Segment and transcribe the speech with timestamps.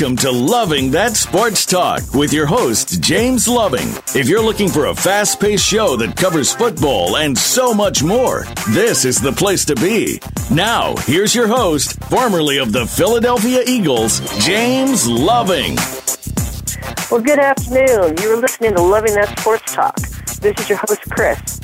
[0.00, 3.86] Welcome to Loving That Sports Talk with your host, James Loving.
[4.18, 8.44] If you're looking for a fast paced show that covers football and so much more,
[8.70, 10.18] this is the place to be.
[10.50, 15.76] Now, here's your host, formerly of the Philadelphia Eagles, James Loving.
[17.10, 18.16] Well, good afternoon.
[18.22, 20.00] You're listening to Loving That Sports Talk.
[20.40, 21.60] This is your host, Chris.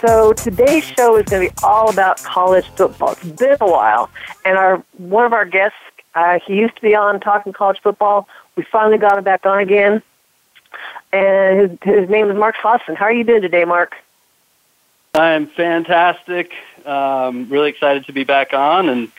[0.00, 3.12] So today's show is going to be all about college football.
[3.12, 4.10] It's been a while,
[4.44, 5.76] and our one of our guests,
[6.14, 8.28] uh, he used to be on talking college football.
[8.56, 10.02] We finally got him back on again,
[11.12, 12.96] and his, his name is Mark Fosson.
[12.96, 13.96] How are you doing today, Mark?
[15.14, 16.52] I'm fantastic.
[16.84, 19.10] Um, really excited to be back on and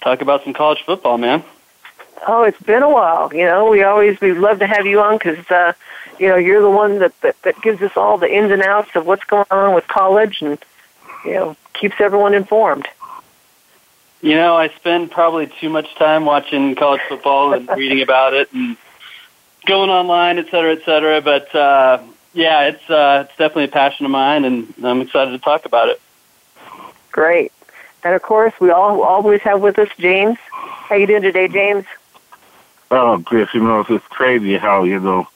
[0.00, 1.42] talk about some college football, man.
[2.26, 3.34] Oh, it's been a while.
[3.34, 5.72] You know, we always we love to have you on because uh,
[6.18, 8.94] you know you're the one that, that that gives us all the ins and outs
[8.94, 10.58] of what's going on with college and
[11.24, 12.86] you know keeps everyone informed.
[14.24, 18.50] You know, I spend probably too much time watching college football and reading about it
[18.54, 18.74] and
[19.66, 21.20] going online, et cetera, et cetera.
[21.20, 25.38] But uh, yeah, it's uh, it's definitely a passion of mine, and I'm excited to
[25.38, 26.00] talk about it.
[27.12, 27.52] Great,
[28.02, 30.38] and of course we all always have with us James.
[30.48, 31.84] How you doing today, James?
[32.90, 35.28] Oh, Chris, you know, it's crazy how, you know,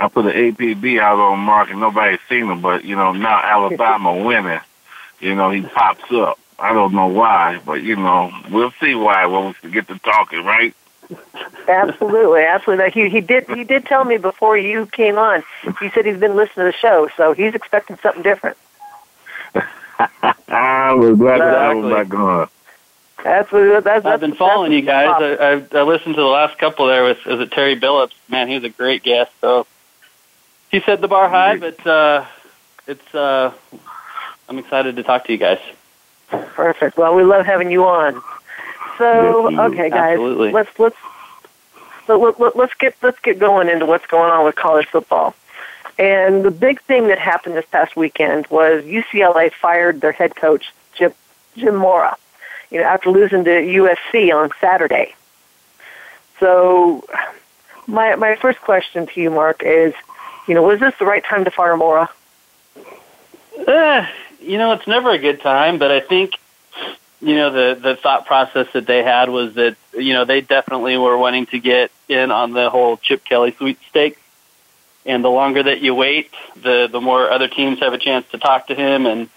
[0.00, 3.40] I put an APB out on Mark and nobody's seen him, but, you know, now
[3.44, 4.60] Alabama winning,
[5.20, 6.38] you know, he pops up.
[6.58, 10.44] I don't know why, but, you know, we'll see why when we get to talking,
[10.44, 10.74] right?
[11.68, 12.90] Absolutely, absolutely.
[12.90, 15.42] He he did he did tell me before you came on.
[15.80, 18.56] He said he's been listening to the show, so he's expecting something different.
[19.98, 22.48] I was glad that I was back on.
[23.22, 24.04] That's what that's.
[24.04, 25.08] I've been following you guys.
[25.08, 28.12] I, I I listened to the last couple there with is it Terry Billups?
[28.28, 29.30] Man, he was a great guest.
[29.40, 29.66] So
[30.70, 32.26] he set the bar high, but uh,
[32.86, 33.52] it's uh,
[34.48, 35.60] I'm excited to talk to you guys.
[36.54, 36.96] Perfect.
[36.96, 38.22] Well, we love having you on.
[38.98, 40.52] So okay, guys, Absolutely.
[40.52, 40.96] let's let's
[42.06, 45.34] so let, let, let's get let's get going into what's going on with college football.
[45.98, 50.72] And the big thing that happened this past weekend was UCLA fired their head coach
[50.94, 51.12] Jim
[51.56, 52.16] Jim Mora
[52.74, 55.14] you know, after losing to USC on Saturday.
[56.40, 57.04] So,
[57.86, 59.94] my my first question to you, Mark, is,
[60.48, 62.10] you know, was this the right time to fire Mora?
[63.66, 64.06] Uh,
[64.44, 66.34] you know, it's never a good time, but I think,
[67.20, 70.96] you know, the the thought process that they had was that, you know, they definitely
[70.96, 74.18] were wanting to get in on the whole Chip Kelly sweepstake.
[75.06, 76.30] And the longer that you wait,
[76.62, 79.28] the the more other teams have a chance to talk to him and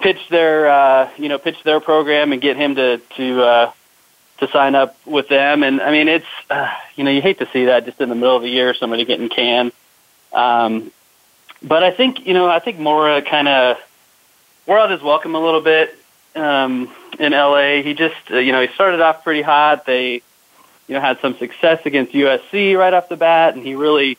[0.00, 3.72] pitch their uh, you know pitch their program and get him to to uh,
[4.38, 5.62] to sign up with them.
[5.62, 8.14] And I mean, it's uh, you know you hate to see that just in the
[8.14, 9.72] middle of the year, somebody getting canned.
[10.32, 10.90] Um,
[11.62, 13.78] but I think you know I think Mora kind of
[14.66, 15.96] his welcome a little bit
[16.34, 17.82] um, in LA.
[17.82, 19.86] He just uh, you know he started off pretty hot.
[19.86, 24.18] They you know had some success against USC right off the bat, and he really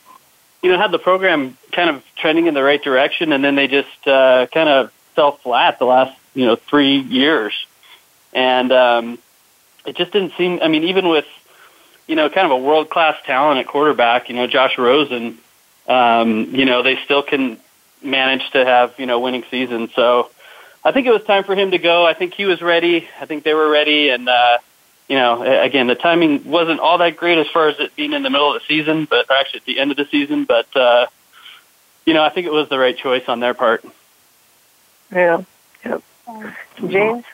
[0.61, 3.67] you know had the program kind of trending in the right direction, and then they
[3.67, 7.53] just uh, kind of fell flat the last you know three years,
[8.33, 9.19] and um,
[9.85, 10.59] it just didn't seem.
[10.61, 11.27] I mean, even with
[12.07, 15.37] you know kind of a world class talent at quarterback, you know Josh Rosen,
[15.87, 17.57] um, you know they still can
[18.01, 19.91] manage to have you know winning seasons.
[19.93, 20.29] So
[20.87, 22.05] I think it was time for him to go.
[22.05, 23.07] I think he was ready.
[23.19, 24.57] I think they were ready, and uh,
[25.07, 28.23] you know again the timing wasn't all that great as far as it being in
[28.23, 30.75] the middle of the season, but or actually at the end of the season, but.
[30.75, 31.07] uh
[32.07, 33.83] you know, I think it was the right choice on their part.
[35.11, 35.43] Yeah.
[35.83, 36.01] Yep.
[36.87, 37.25] James?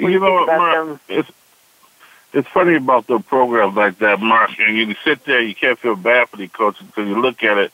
[0.00, 1.30] You know, what, Mark, it's
[2.32, 4.50] it's funny about the programs like that, Mark.
[4.58, 7.56] And you sit there, you can't feel bad for the coaches because you look at
[7.56, 7.72] it,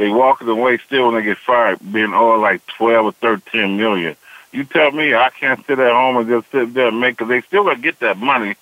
[0.00, 4.16] they walking away still when they get fired, being all like twelve or thirteen million.
[4.50, 7.28] You tell me I can't sit at home and just sit there and make because
[7.28, 8.54] they still gonna get that money.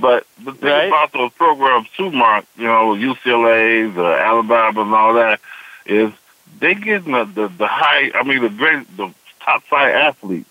[0.00, 0.86] But the thing Right.
[0.86, 5.40] about those programs too, Mark, you know, UCLA, the uh, Alabama, and all that,
[5.84, 6.12] is
[6.60, 8.12] they getting the, the the high.
[8.14, 10.48] I mean, the great, the top five athletes.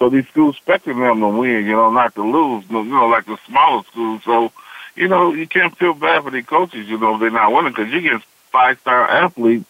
[0.00, 3.26] So these schools expecting them to win, you know, not to lose, you know, like
[3.26, 4.22] the smaller schools.
[4.24, 4.50] So,
[4.96, 7.72] you know, you can't feel bad for the coaches, you know, if they're not winning
[7.72, 8.20] because you get
[8.50, 9.64] five star athlete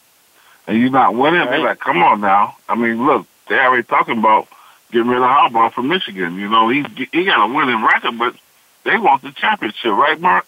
[0.67, 1.45] and you're not winning.
[1.47, 2.57] They're like, come on now.
[2.69, 4.47] I mean, look, they're already talking about
[4.93, 6.37] getting rid of Harbaugh from Michigan.
[6.37, 8.35] You know, he he got a winning record, but
[8.85, 10.47] they want the championship, right, Mark?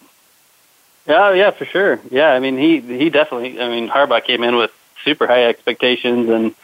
[1.08, 2.00] Oh yeah, for sure.
[2.11, 3.61] Yeah, I mean he he definitely.
[3.61, 4.70] I mean Harbaugh came in with
[5.05, 6.55] super high expectations, and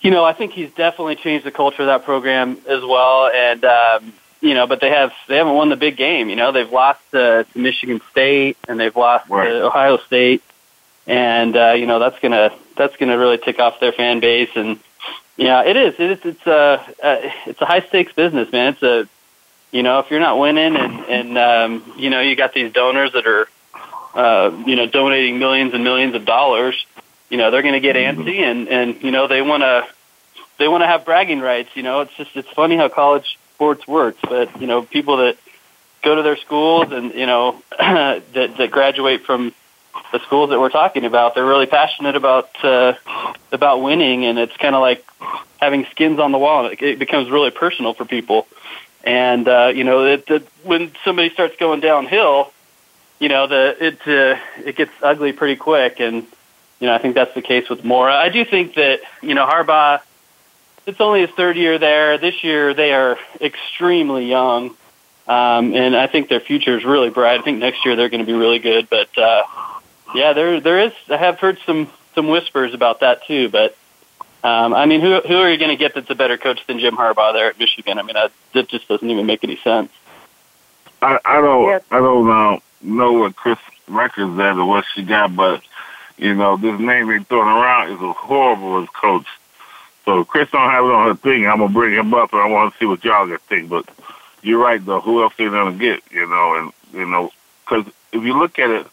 [0.00, 3.28] you know I think he's definitely changed the culture of that program as well.
[3.28, 6.28] And um, you know, but they have they haven't won the big game.
[6.28, 9.48] You know, they've lost uh, to Michigan State and they've lost Right.
[9.48, 10.42] to Ohio State,
[11.06, 14.50] and uh, you know that's gonna that's gonna really tick off their fan base.
[14.54, 14.78] And
[15.36, 15.94] yeah, it is.
[15.98, 16.24] It is.
[16.24, 18.74] It's a uh, it's a high stakes business, man.
[18.74, 19.08] It's a
[19.72, 23.12] you know, if you're not winning and and um, you know you got these donors
[23.12, 23.48] that are
[24.14, 26.86] uh, you know donating millions and millions of dollars,
[27.30, 29.86] you know they're going to get antsy and and you know they want to
[30.58, 31.70] they want to have bragging rights.
[31.74, 35.38] You know, it's just it's funny how college sports works, but you know people that
[36.02, 39.52] go to their schools and you know that that graduate from
[40.12, 42.94] the schools that we're talking about, they're really passionate about uh,
[43.50, 45.04] about winning, and it's kind of like
[45.56, 46.66] having skins on the wall.
[46.66, 48.46] It, it becomes really personal for people,
[49.04, 52.52] and uh, you know, it, it, when somebody starts going downhill,
[53.18, 56.26] you know, the it uh, it gets ugly pretty quick, and
[56.78, 58.14] you know, I think that's the case with Mora.
[58.14, 60.02] I do think that you know Harbaugh.
[60.86, 62.16] It's only his third year there.
[62.16, 64.76] This year they are extremely young,
[65.26, 67.40] um, and I think their future is really bright.
[67.40, 68.88] I think next year they're going to be really good.
[68.88, 69.42] But uh,
[70.14, 70.92] yeah, there there is.
[71.08, 73.48] I have heard some some whispers about that too.
[73.48, 73.76] But
[74.44, 76.78] um, I mean, who who are you going to get that's a better coach than
[76.78, 77.98] Jim Harbaugh there at Michigan?
[77.98, 79.90] I mean, that, that just doesn't even make any sense.
[81.02, 81.80] I I don't yeah.
[81.90, 85.62] I don't uh, know what Chris records at or what she got, but
[86.16, 89.26] you know this name they throwing around is a horrible as coach.
[90.06, 91.46] So Chris don't have it on her thing.
[91.46, 93.68] I'm gonna bring him up, and I want to see what y'all gonna think.
[93.68, 93.88] But
[94.40, 95.00] you're right, though.
[95.00, 96.00] Who else they gonna get?
[96.10, 97.32] You know, and you know,
[97.64, 98.86] because if you look at it,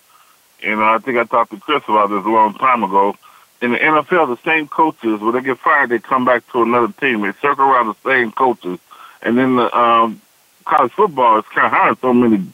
[0.59, 3.15] you know, I think I talked to Chris about this a long time ago.
[3.61, 6.91] In the NFL, the same coaches, when they get fired, they come back to another
[6.99, 7.21] team.
[7.21, 8.79] They circle around the same coaches.
[9.21, 10.19] And then the um,
[10.65, 12.45] college football is kind of hiring so many,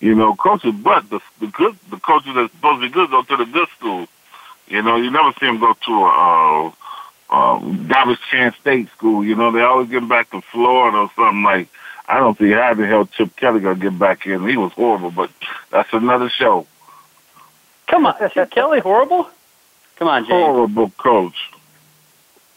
[0.00, 0.74] you know, coaches.
[0.74, 3.68] But the the good, the coaches that's supposed to be good go to the good
[3.76, 4.08] schools.
[4.68, 6.72] You know, you never see them go to a uh,
[7.32, 9.24] um, Davis Chance State school.
[9.24, 11.68] You know, they always get back to Florida or something like.
[12.06, 14.46] I don't see how the hell Chip Kelly gonna get back in.
[14.46, 15.30] He was horrible, but
[15.70, 16.66] that's another show.
[17.86, 19.28] Come on, Chip Kelly horrible?
[19.96, 20.32] Come on, James.
[20.32, 21.50] Horrible coach.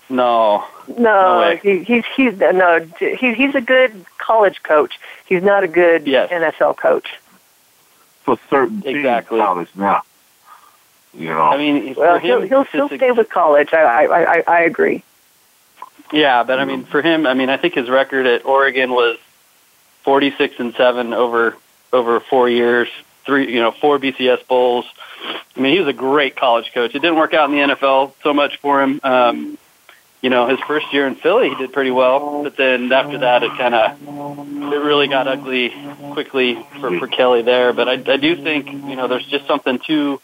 [0.10, 0.66] No.
[0.88, 5.00] No, no he, he's he's no he, he's a good college coach.
[5.25, 6.30] He's not a good yes.
[6.31, 7.18] NFL coach.
[8.24, 9.39] For certain teams, exactly.
[9.39, 10.01] college now.
[11.18, 11.42] You know.
[11.42, 13.74] I mean, well, he'll he'll still stay with college.
[13.74, 15.04] I I I, I agree.
[16.12, 19.18] Yeah, but I mean, for him, I mean, I think his record at Oregon was
[20.04, 21.56] forty-six and seven over
[21.94, 22.90] over four years,
[23.26, 24.86] three, you know, four BCS bowls.
[25.56, 26.94] I mean, he was a great college coach.
[26.94, 29.00] It didn't work out in the NFL so much for him.
[29.04, 29.58] Um,
[30.22, 33.44] you know, his first year in Philly, he did pretty well, but then after that,
[33.44, 34.02] it kind of
[34.74, 35.72] it really got ugly
[36.14, 37.74] quickly for for Kelly there.
[37.74, 40.20] But I, I do think you know there's just something to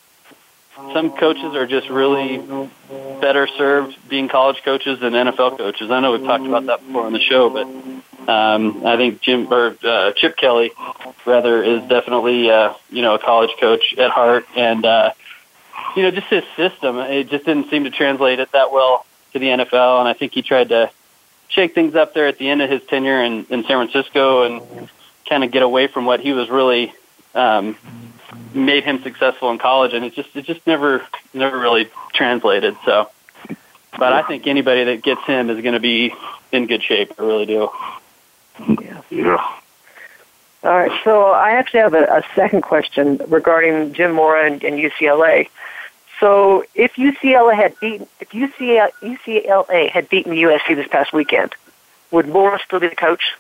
[0.76, 2.38] some coaches are just really
[3.20, 5.92] better served being college coaches than NFL coaches.
[5.92, 7.68] I know we've talked about that before on the show, but
[8.32, 10.72] um, I think Jim or uh, Chip Kelly
[11.26, 15.12] rather is definitely uh, you know a college coach at heart, and uh,
[15.96, 19.40] you know just his system it just didn't seem to translate it that well to
[19.40, 20.90] the NFL, and I think he tried to
[21.50, 24.90] shake things up there at the end of his tenure in, in San Francisco and
[25.28, 26.94] kind of get away from what he was really
[27.34, 27.78] um,
[28.54, 32.76] made him successful in college, and it just it just never never really translated.
[32.86, 33.10] So,
[33.98, 36.14] but I think anybody that gets him is going to be
[36.52, 37.14] in good shape.
[37.18, 37.70] I really do.
[38.60, 39.02] Yeah.
[39.10, 39.58] Yeah.
[40.64, 40.92] All right.
[41.04, 45.50] So I actually have a, a second question regarding Jim Mora and, and UCLA.
[46.20, 51.56] So if UCLA had beaten, if UCLA, UCLA had beaten USC this past weekend,
[52.12, 53.36] would Mora still be the coach?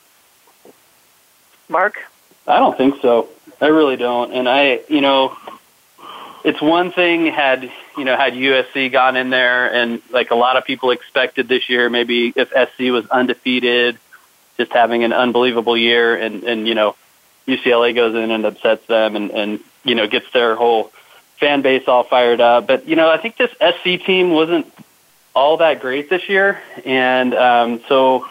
[1.70, 2.00] Mark?
[2.48, 3.30] I don't think so.
[3.62, 4.34] I really don't.
[4.34, 5.38] And I, you know,
[6.44, 10.58] it's one thing had you know had USC gone in there and like a lot
[10.58, 13.98] of people expected this year, maybe if SC was undefeated,
[14.58, 16.96] just having an unbelievable year, and and you know
[17.48, 20.92] UCLA goes in and upsets them, and and you know gets their whole
[21.38, 22.66] fan base all fired up.
[22.66, 24.72] But you know I think this SC team wasn't
[25.36, 28.28] all that great this year, and um, so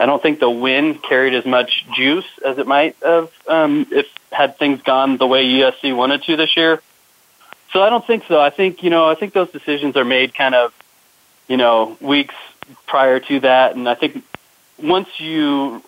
[0.00, 4.06] I don't think the win carried as much juice as it might have um, if
[4.32, 6.80] had things gone the way USC wanted to this year.
[7.72, 8.40] So I don't think so.
[8.40, 10.72] I think you know I think those decisions are made kind of
[11.48, 12.34] you know weeks
[12.86, 14.24] prior to that, and I think
[14.82, 15.82] once you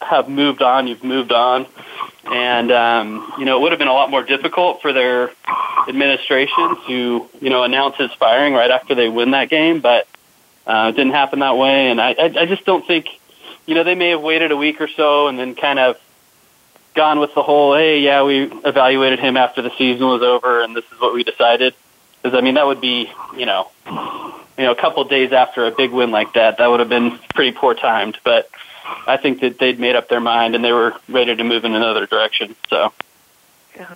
[0.00, 1.66] have moved on, you've moved on,
[2.24, 5.30] and um, you know it would have been a lot more difficult for their
[5.88, 10.08] administration to you know announce his firing right after they win that game, but
[10.66, 13.20] uh, it didn't happen that way, and I I, I just don't think
[13.66, 16.00] you know, they may have waited a week or so and then kind of
[16.94, 20.76] gone with the whole, hey, yeah, we evaluated him after the season was over and
[20.76, 21.74] this is what we decided.
[22.22, 25.66] Because I mean, that would be, you know, you know, a couple of days after
[25.66, 28.18] a big win like that, that would have been pretty poor timed.
[28.22, 28.50] But
[29.06, 31.74] I think that they'd made up their mind and they were ready to move in
[31.74, 32.54] another direction.
[32.68, 32.92] So
[33.76, 33.94] yeah.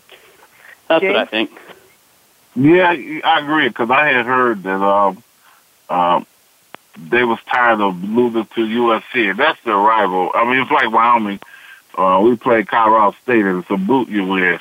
[0.88, 1.12] that's James?
[1.12, 1.50] what I think.
[2.54, 2.88] Yeah,
[3.24, 5.22] I agree because I had heard that um,
[5.90, 6.26] um,
[6.98, 10.30] they was tired of losing to USC, and that's their rival.
[10.34, 11.40] I mean, it's like Wyoming.
[11.96, 14.58] Uh, we played Colorado State, and it's a boot you win.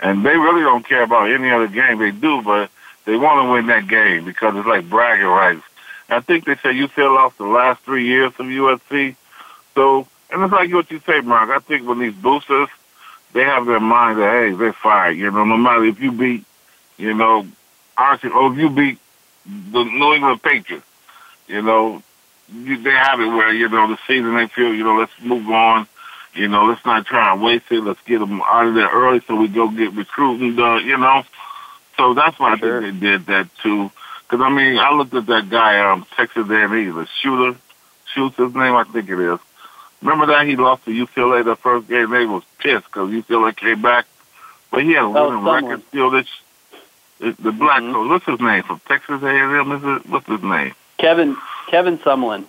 [0.00, 1.98] And they really don't care about any other game.
[1.98, 2.70] They do, but
[3.04, 5.62] they want to win that game because it's like bragging rights.
[6.08, 9.16] I think they say UCLA lost the last three years of USC.
[9.74, 11.50] So, and it's like what you say, Mark.
[11.50, 12.68] I think when these boosters,
[13.32, 15.16] they have their mind that, hey, they're fired.
[15.16, 16.44] You know, no matter if you beat,
[16.96, 17.46] you know,
[17.96, 18.98] Archie, or if you beat
[19.46, 20.86] the New England Patriots,
[21.48, 22.02] you know,
[22.52, 25.48] you, they have it where, you know, the season they feel, you know, let's move
[25.50, 25.86] on.
[26.34, 27.82] You know, let's not try and waste it.
[27.82, 31.24] Let's get them out of there early so we go get recruiting done, you know.
[31.96, 32.78] So that's why sure.
[32.78, 33.90] I think they did that too.
[34.22, 37.58] Because, I mean, I looked at that guy, um, Texas A&M, he's a shooter.
[38.14, 39.38] Shoots his name, I think it is.
[40.00, 42.10] Remember that he lost to UCLA the first game?
[42.10, 44.06] They was pissed because UCLA came back.
[44.70, 46.10] But he had a winning oh, record still.
[46.10, 46.26] This,
[47.18, 47.92] the black mm-hmm.
[47.92, 49.72] coach, what's his name from Texas A&M?
[49.72, 50.08] Is it?
[50.08, 50.74] What's his name?
[50.98, 51.36] Kevin
[51.68, 52.44] Kevin Sumlin.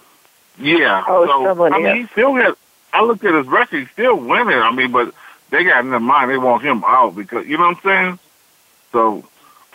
[0.60, 1.04] Yeah.
[1.08, 1.96] Oh, so, Sumlin, I mean, yeah.
[1.96, 2.58] he still got.
[2.92, 4.58] I looked at his record; he's still winning.
[4.58, 5.14] I mean, but
[5.50, 8.20] they got in their mind they want him out because you know what I'm saying.
[8.92, 9.26] So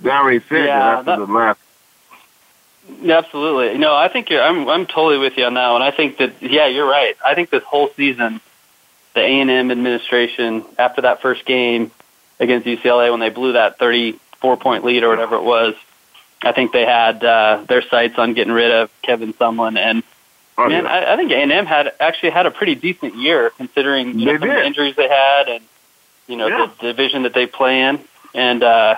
[0.02, 1.60] they already said yeah, that after that, the last.
[3.02, 3.78] Absolutely.
[3.78, 4.42] No, I think you're.
[4.42, 4.68] I'm.
[4.68, 5.82] I'm totally with you on that one.
[5.82, 6.42] I think that.
[6.42, 7.16] Yeah, you're right.
[7.24, 8.40] I think this whole season,
[9.14, 11.90] the A and M administration after that first game
[12.40, 15.74] against UCLA when they blew that 34 point lead or whatever it was,
[16.42, 20.02] I think they had uh, their sights on getting rid of Kevin Sumlin and.
[20.56, 20.90] Oh, Man, yeah.
[20.90, 24.26] I, I think A and M had actually had a pretty decent year considering you
[24.26, 25.64] know, some of the injuries they had and
[26.28, 26.70] you know Yeah.
[26.80, 27.98] the division that they play in.
[28.34, 28.96] And uh,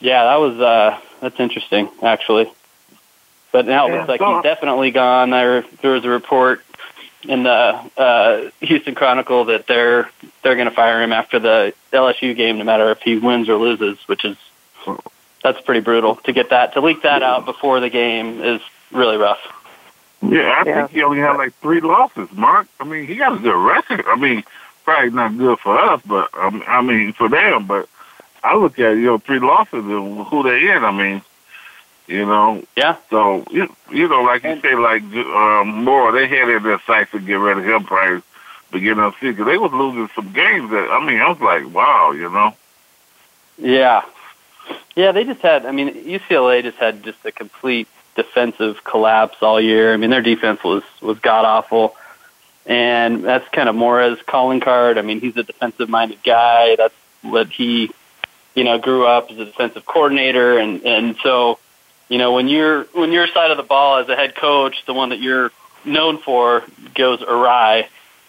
[0.00, 2.50] yeah, that was uh, that's interesting actually.
[3.52, 5.30] But now it looks like he's definitely gone.
[5.30, 6.64] There there was a report
[7.22, 10.10] in the uh, Houston Chronicle that they're
[10.42, 13.54] they're going to fire him after the LSU game, no matter if he wins or
[13.58, 14.36] loses, which is
[15.44, 18.60] that's pretty brutal to get that to leak that out before the game is
[18.90, 19.38] really rough.
[20.22, 20.74] Yeah, I Yeah.
[20.86, 22.66] think he only had like three losses, Mark.
[22.80, 24.04] I mean, he got a good record.
[24.08, 24.42] I mean,
[24.84, 27.66] probably not good for us, but um, I mean for them.
[27.66, 27.88] But
[28.42, 30.82] I look at you know three losses and who they in.
[30.82, 31.20] I mean,
[32.06, 32.62] you know.
[32.74, 32.96] Yeah.
[33.10, 36.80] So you you know like you And- say like um, more they had in their
[36.86, 38.22] sights to get rid of him probably
[38.72, 39.36] beginning of the season.
[39.36, 42.54] 'Cause They was losing some games that I mean I was like wow, you know.
[43.58, 44.02] Yeah.
[44.96, 49.60] Yeah, they just had I mean UCLA just had just a complete defensive collapse all
[49.60, 49.92] year.
[49.92, 51.96] I mean their defense was was god awful.
[52.66, 54.96] And that's kind of Mora's calling card.
[54.96, 56.76] I mean, he's a defensive minded guy.
[56.76, 57.90] That's what he
[58.54, 61.58] you know, grew up as a defensive coordinator and and so,
[62.08, 64.94] you know, when you're when your side of the ball as a head coach, the
[64.94, 65.50] one that you're
[65.84, 67.88] known for goes awry,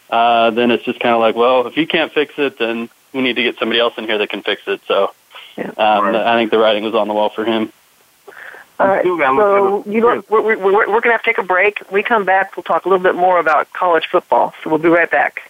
[0.10, 3.22] uh, then it's just kind of like, well, if you can't fix it, then we
[3.22, 4.82] need to get somebody else in here that can fix it.
[4.88, 5.14] So,
[5.58, 5.70] Yeah.
[5.78, 6.16] um, Right.
[6.16, 7.72] I think the writing was on the wall for him.
[8.80, 9.04] All right.
[9.04, 9.92] So look at it.
[9.94, 11.80] you know, we're, we're, we're, we're going to have to take a break.
[11.88, 14.54] When we come back, we'll talk a little bit more about college football.
[14.64, 15.50] So we'll be right back.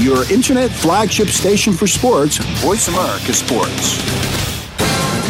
[0.00, 4.31] Your internet flagship station for sports, Voice America Sports.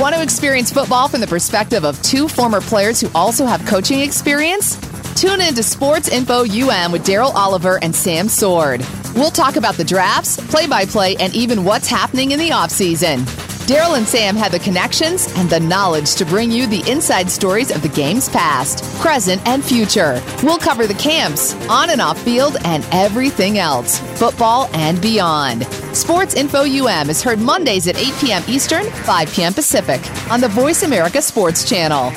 [0.00, 4.00] Want to experience football from the perspective of two former players who also have coaching
[4.00, 4.76] experience?
[5.14, 8.84] Tune in to Sports Info UM with Daryl Oliver and Sam Sword.
[9.14, 13.18] We'll talk about the drafts, play by play, and even what's happening in the offseason.
[13.66, 17.70] Daryl and Sam have the connections and the knowledge to bring you the inside stories
[17.70, 20.20] of the game's past, present, and future.
[20.42, 25.62] We'll cover the camps, on and off field, and everything else, football and beyond.
[25.94, 28.42] Sports Info UM is heard Mondays at 8 p.m.
[28.48, 29.52] Eastern, 5 p.m.
[29.52, 32.10] Pacific on the Voice America Sports Channel.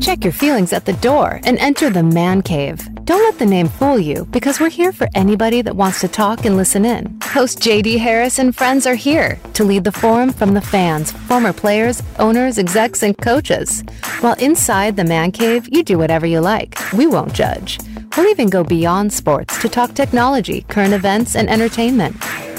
[0.00, 2.84] Check your feelings at the door and enter the man cave.
[3.04, 6.44] Don't let the name fool you because we're here for anybody that wants to talk
[6.44, 7.16] and listen in.
[7.22, 11.52] Host JD Harris and friends are here to lead the forum from the fans, former
[11.52, 13.82] players, owners, execs, and coaches.
[14.20, 16.76] While inside the man cave, you do whatever you like.
[16.92, 17.78] We won't judge.
[18.16, 22.14] We'll even go beyond sports to talk technology, current events, and entertainment.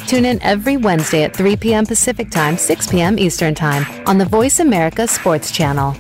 [0.08, 1.86] Tune in every Wednesday at 3 p.m.
[1.86, 3.20] Pacific Time, 6 p.m.
[3.20, 5.96] Eastern Time on the Voice America Sports Channel.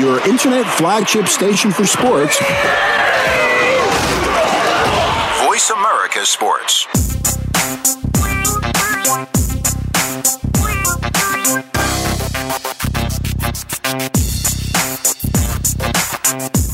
[0.00, 2.38] Your internet flagship station for sports,
[5.44, 6.88] Voice America Sports.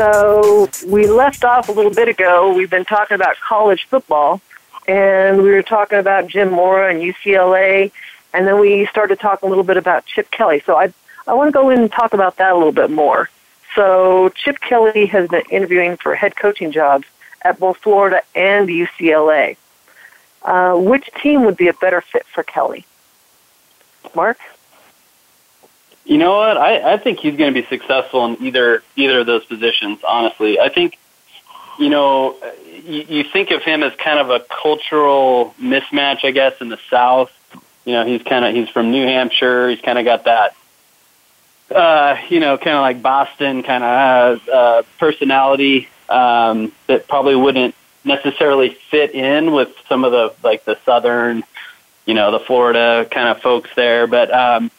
[0.00, 2.54] So, we left off a little bit ago.
[2.54, 4.40] We've been talking about college football,
[4.88, 7.92] and we were talking about Jim Mora and UCLA,
[8.32, 10.62] and then we started talking a little bit about Chip Kelly.
[10.64, 10.94] So, I,
[11.26, 13.28] I want to go in and talk about that a little bit more.
[13.74, 17.06] So, Chip Kelly has been interviewing for head coaching jobs
[17.42, 19.58] at both Florida and UCLA.
[20.40, 22.86] Uh, which team would be a better fit for Kelly?
[24.14, 24.38] Mark?
[26.10, 26.56] You know what?
[26.56, 30.00] I, I think he's going to be successful in either either of those positions.
[30.06, 30.98] Honestly, I think
[31.78, 32.36] you know
[32.84, 36.80] you, you think of him as kind of a cultural mismatch, I guess, in the
[36.90, 37.30] South.
[37.84, 39.70] You know, he's kind of he's from New Hampshire.
[39.70, 40.56] He's kind of got that
[41.70, 47.36] uh, you know, kind of like Boston kind of uh, uh, personality um, that probably
[47.36, 47.74] wouldn't
[48.04, 51.44] necessarily fit in with some of the like the southern,
[52.06, 54.06] you know, the Florida kind of folks there.
[54.06, 54.70] But um,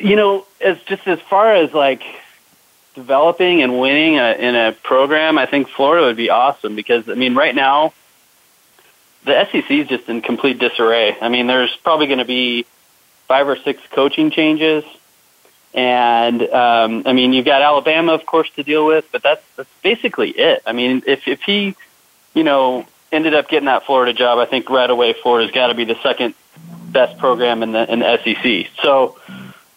[0.00, 2.02] you know, as just as far as like
[2.94, 7.14] developing and winning a, in a program, I think Florida would be awesome because I
[7.14, 7.92] mean, right now
[9.24, 11.16] the SEC is just in complete disarray.
[11.20, 12.66] I mean, there's probably going to be
[13.26, 14.84] five or six coaching changes.
[15.74, 19.70] And um, I mean, you've got Alabama, of course, to deal with, but that's that's
[19.82, 20.62] basically it.
[20.66, 21.76] I mean, if if he,
[22.34, 25.74] you know, ended up getting that Florida job, I think right away Florida's got to
[25.74, 26.34] be the second
[26.90, 28.70] best program in the in the SEC.
[28.82, 29.18] So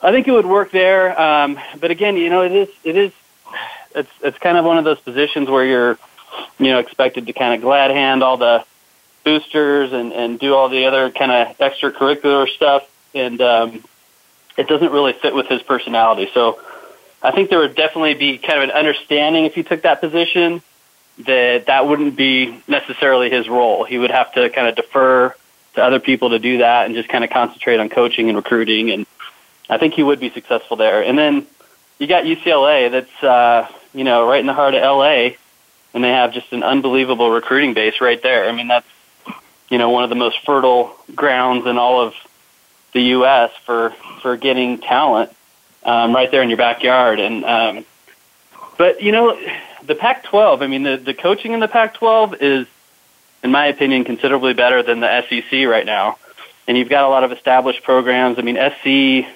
[0.02, 1.20] I think it would work there.
[1.20, 3.12] Um, but again, you know, it is it is
[3.96, 6.00] it's it's kind of one of those positions where you're,
[6.60, 8.66] you know, expected to kind of glad hand all the
[9.24, 13.84] boosters and and do all the other kind of extracurricular stuff, and um,
[14.58, 16.30] it doesn't really fit with his personality.
[16.34, 16.60] So
[17.22, 20.62] I think there would definitely be kind of an understanding if he took that position
[21.20, 23.84] that that wouldn't be necessarily his role.
[23.84, 25.36] He would have to kind of defer
[25.76, 28.90] to other people to do that and just kind of concentrate on coaching and recruiting
[28.90, 29.06] and
[29.72, 31.02] I think he would be successful there.
[31.02, 31.48] And then
[31.98, 35.38] you got UCLA that's uh, you know right in the heart of LA,
[35.94, 38.50] and they have just an unbelievable recruiting base right there.
[38.50, 38.88] I mean that's
[39.70, 42.14] you know one of the most fertile grounds in all of
[42.92, 43.52] the U.S.
[43.66, 45.34] for for getting talent
[45.84, 47.22] um, right there in your backyard.
[47.22, 47.86] And um,
[48.78, 49.40] but you know
[49.84, 50.62] the Pac-12.
[50.62, 52.68] I mean the the coaching in the Pac-12 is,
[53.42, 56.18] in my opinion, considerably better than the SEC right now.
[56.68, 58.38] And you've got a lot of established programs.
[58.38, 59.32] I mean SC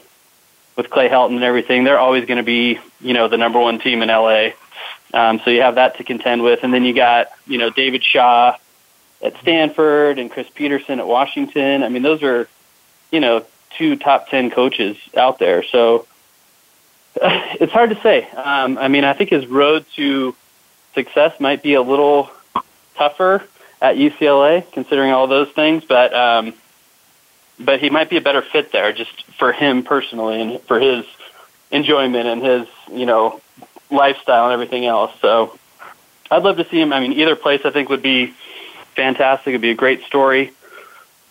[0.75, 3.79] with Clay Helton and everything, they're always going to be, you know, the number one
[3.79, 4.49] team in LA.
[5.13, 8.03] Um, so you have that to contend with, and then you got, you know, David
[8.03, 8.57] Shaw
[9.21, 11.83] at Stanford and Chris Petersen at Washington.
[11.83, 12.49] I mean, those are,
[13.11, 13.45] you know,
[13.77, 15.63] two top ten coaches out there.
[15.63, 16.05] So
[17.15, 18.29] it's hard to say.
[18.29, 20.35] Um, I mean, I think his road to
[20.93, 22.29] success might be a little
[22.95, 23.43] tougher
[23.81, 26.13] at UCLA, considering all those things, but.
[26.13, 26.53] Um,
[27.59, 31.05] but he might be a better fit there just for him personally and for his
[31.71, 33.41] enjoyment and his you know
[33.89, 35.11] lifestyle and everything else.
[35.21, 35.57] So
[36.29, 36.93] I'd love to see him.
[36.93, 38.33] I mean, either place I think would be
[38.95, 39.47] fantastic.
[39.47, 40.51] It'd be a great story.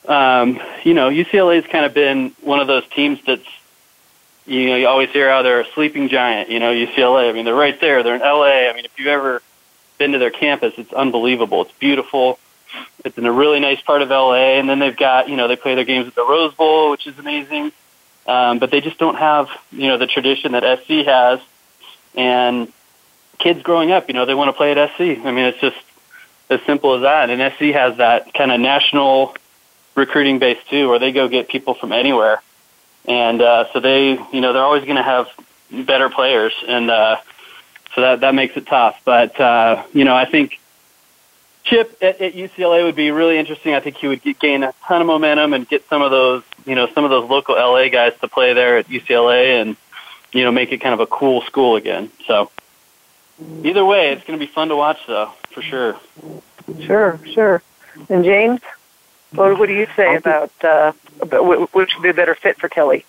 [0.06, 3.46] Um, you know, UCLA's kind of been one of those teams that's
[4.46, 6.50] you know you always hear how they're a sleeping giant.
[6.50, 7.28] You know, UCLA.
[7.28, 8.02] I mean, they're right there.
[8.02, 8.68] They're in LA.
[8.68, 9.42] I mean, if you've ever
[9.98, 11.62] been to their campus, it's unbelievable.
[11.62, 12.38] It's beautiful.
[13.04, 15.56] It's in a really nice part of LA, and then they've got you know they
[15.56, 17.72] play their games at the Rose Bowl, which is amazing.
[18.26, 21.40] Um, but they just don't have you know the tradition that SC has,
[22.14, 22.72] and
[23.38, 25.00] kids growing up, you know, they want to play at SC.
[25.00, 25.76] I mean, it's just
[26.50, 27.30] as simple as that.
[27.30, 29.36] And SC has that kind of national
[29.94, 32.42] recruiting base too, where they go get people from anywhere,
[33.06, 35.28] and uh, so they you know they're always going to have
[35.70, 37.16] better players, and uh,
[37.94, 39.00] so that that makes it tough.
[39.04, 40.58] But uh, you know, I think
[41.64, 43.74] Chip at, at UCLA would be really interesting.
[43.74, 46.42] I think he would get, gain a ton of momentum and get some of those,
[46.66, 49.76] you know, some of those local LA guys to play there at UCLA and,
[50.32, 52.10] you know, make it kind of a cool school again.
[52.26, 52.50] So
[53.62, 55.96] either way, it's going to be fun to watch, though, for sure.
[56.82, 57.62] Sure, sure.
[58.10, 58.60] And James,
[59.32, 62.68] what, what do you say about, uh, about which would be a better fit for
[62.68, 63.06] Kelly?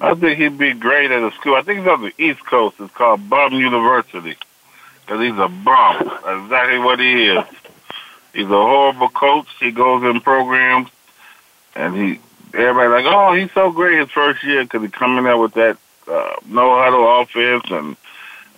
[0.00, 1.54] I think he'd be great at a school.
[1.54, 2.76] I think he's on the East Coast.
[2.80, 4.36] It's called Bum University
[5.04, 6.10] because he's a bum.
[6.24, 7.44] That's exactly what he is.
[8.32, 9.46] He's a horrible coach.
[9.60, 10.88] He goes in programs,
[11.74, 12.20] and he
[12.54, 15.76] everybody like, oh, he's so great his first year because he's coming out with that
[16.08, 17.96] uh, no huddle offense, and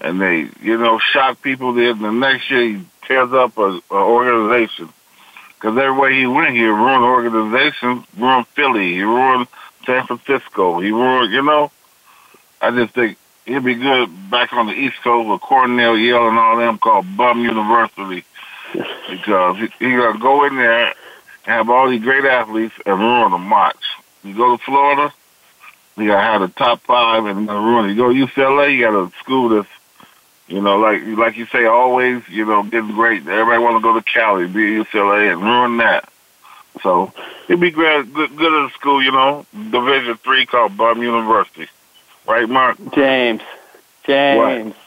[0.00, 1.74] and they you know shock people.
[1.74, 4.88] Then the next year he tears up a, a organization
[5.54, 9.48] because everywhere he went, he ruined organizations, ruined Philly, he ruined
[9.86, 11.70] San Francisco, he ruined you know.
[12.60, 16.38] I just think he'll be good back on the East Coast with Cornell, Yale, and
[16.38, 18.24] all them called Bum University
[19.10, 20.94] because he, he gonna go in there and
[21.44, 23.50] have all these great athletes and ruin them.
[23.50, 23.84] Watch.
[24.22, 25.12] You go to Florida,
[25.96, 27.92] You got to have the top five and ruin it.
[27.92, 29.68] You go UCLA, you got a school that's,
[30.48, 33.26] you know, like like you say, always, you know, getting great.
[33.26, 36.08] Everybody want to go to Cali, be at UCLA, and ruin that.
[36.82, 37.12] So
[37.48, 41.68] it'd be great, good, good at a school, you know, Division three called Bum University,
[42.26, 42.78] right, Mark?
[42.94, 43.42] James,
[44.04, 44.74] James.
[44.74, 44.84] What?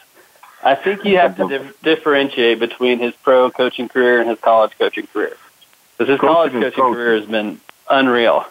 [0.64, 4.72] I think you have to dif- differentiate between his pro coaching career and his college
[4.78, 5.38] coaching career.
[5.98, 8.46] Because his college coaching, coaching career has been unreal.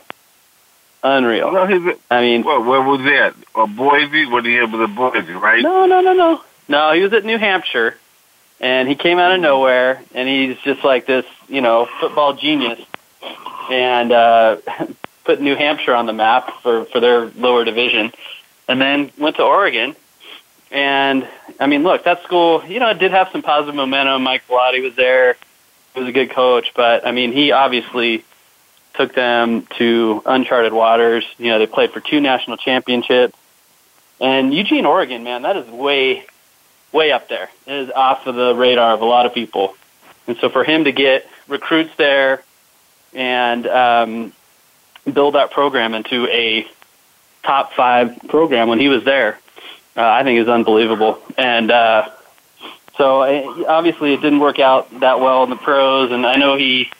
[1.03, 1.53] Unreal.
[1.53, 3.35] Well, his, I mean, well, where was that?
[3.55, 4.27] A Boise?
[4.27, 5.63] When he was at Boise, right?
[5.63, 6.41] No, no, no, no.
[6.69, 7.97] No, he was at New Hampshire,
[8.61, 12.81] and he came out of nowhere, and he's just like this, you know, football genius,
[13.71, 14.57] and uh,
[15.25, 18.13] put New Hampshire on the map for for their lower division,
[18.69, 19.97] and then went to Oregon.
[20.71, 21.27] And
[21.61, 24.23] I mean, look, that school, you know, it did have some positive momentum.
[24.23, 25.37] Mike Bellotti was there;
[25.95, 28.25] he was a good coach, but I mean, he obviously
[28.95, 31.25] took them to uncharted waters.
[31.39, 33.37] You know, they played for two national championships.
[34.21, 36.25] And Eugene, Oregon, man, that is way,
[36.93, 37.51] way up there.
[37.67, 39.75] It is off of the radar of a lot of people.
[40.27, 42.43] And so for him to get recruits there
[43.13, 44.33] and um,
[45.11, 46.67] build that program into a
[47.47, 49.39] top five program when he was there,
[49.97, 51.19] uh, I think is unbelievable.
[51.39, 52.11] And uh,
[52.97, 56.57] so uh, obviously it didn't work out that well in the pros, and I know
[56.57, 56.91] he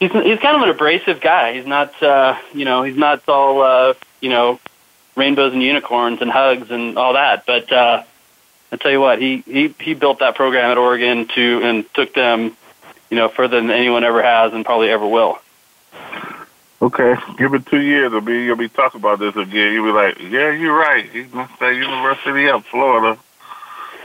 [0.00, 1.54] he's he's kind of an abrasive guy.
[1.54, 4.60] He's not uh, you know he's not all uh, you know
[5.16, 7.44] rainbows and unicorns and hugs and all that.
[7.46, 8.04] But uh,
[8.70, 12.14] I tell you what, he he he built that program at Oregon to and took
[12.14, 12.56] them
[13.10, 15.38] you know further than anyone ever has and probably ever will.
[16.80, 19.72] Okay, give it two years, you'll be you'll be talking about this again.
[19.72, 21.08] You'll be like, yeah, you're right.
[21.10, 23.18] He's gonna say University of Florida,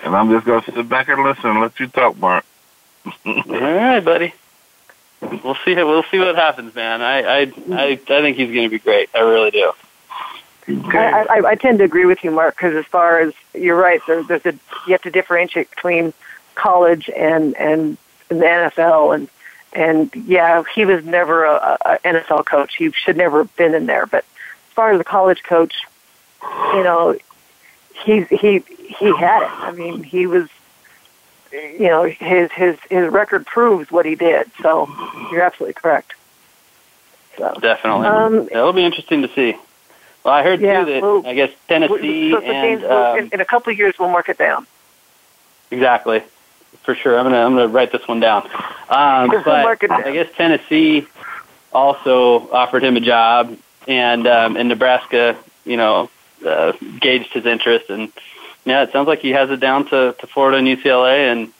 [0.03, 2.45] and I'm just gonna sit back and listen and let you talk, Mark.
[3.25, 4.33] all right, buddy
[5.43, 5.75] we'll see.
[5.75, 7.01] We'll see what happens, man.
[7.01, 7.39] I I
[7.71, 9.09] I, I think he's going to be great.
[9.13, 9.71] I really do.
[10.65, 13.99] I, I, I tend to agree with you, Mark, because as far as you're right,
[14.07, 14.53] there, there's a
[14.87, 16.13] you have to differentiate between
[16.55, 17.97] college and and
[18.29, 19.29] the NFL, and
[19.73, 22.75] and yeah, he was never a, a NFL coach.
[22.75, 24.05] He should never have been in there.
[24.05, 24.25] But
[24.69, 25.75] as far as a college coach,
[26.41, 27.17] you know,
[28.05, 29.49] he's he he had it.
[29.51, 30.49] I mean, he was
[31.51, 34.51] you know his his his record proves what he did.
[34.61, 34.87] So
[35.31, 36.13] you're absolutely correct.
[37.37, 39.57] So definitely, um, it'll be interesting to see.
[40.23, 43.29] Well, I heard yeah, too that well, I guess Tennessee so, so and um, in,
[43.33, 44.65] in, a couple of years we'll mark it down.
[45.71, 46.23] Exactly,
[46.83, 47.17] for sure.
[47.17, 48.43] I'm gonna I'm gonna write this one down.
[48.89, 49.83] Um, but.
[49.91, 51.07] I guess Tennessee
[51.71, 53.57] also offered him a job,
[53.87, 56.09] and um, in Nebraska, you know,
[56.45, 58.11] uh, gauged his interest and
[58.65, 61.51] yeah, it sounds like he has it down to, to Florida and UCLA, and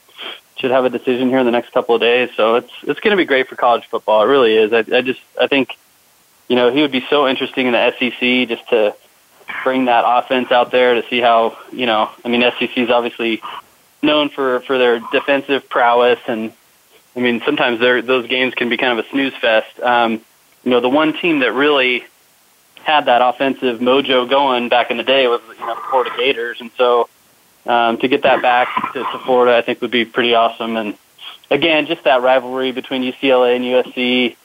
[0.56, 2.30] should have a decision here in the next couple of days.
[2.36, 4.22] So it's it's going to be great for college football.
[4.22, 4.72] It really is.
[4.72, 5.76] I, I just I think
[6.48, 8.94] you know he would be so interesting in the SEC just to
[9.62, 12.10] bring that offense out there to see how you know.
[12.24, 13.42] I mean, SEC is obviously
[14.04, 16.52] known for for their defensive prowess, and
[17.16, 19.80] I mean sometimes those games can be kind of a snooze fest.
[19.80, 20.20] Um,
[20.62, 22.04] you know, the one team that really
[22.82, 26.70] had that offensive mojo going back in the day was you know Florida Gators, and
[26.76, 27.08] so
[27.66, 30.76] um, to get that back to, to Florida, I think would be pretty awesome.
[30.76, 30.96] And
[31.50, 34.36] again, just that rivalry between UCLA and USC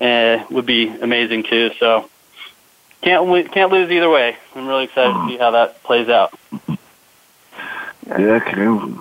[0.00, 1.70] uh, would be amazing too.
[1.78, 2.08] So
[3.02, 4.36] can't can't lose either way.
[4.54, 6.38] I'm really excited to see how that plays out.
[8.08, 8.98] Yeah, can.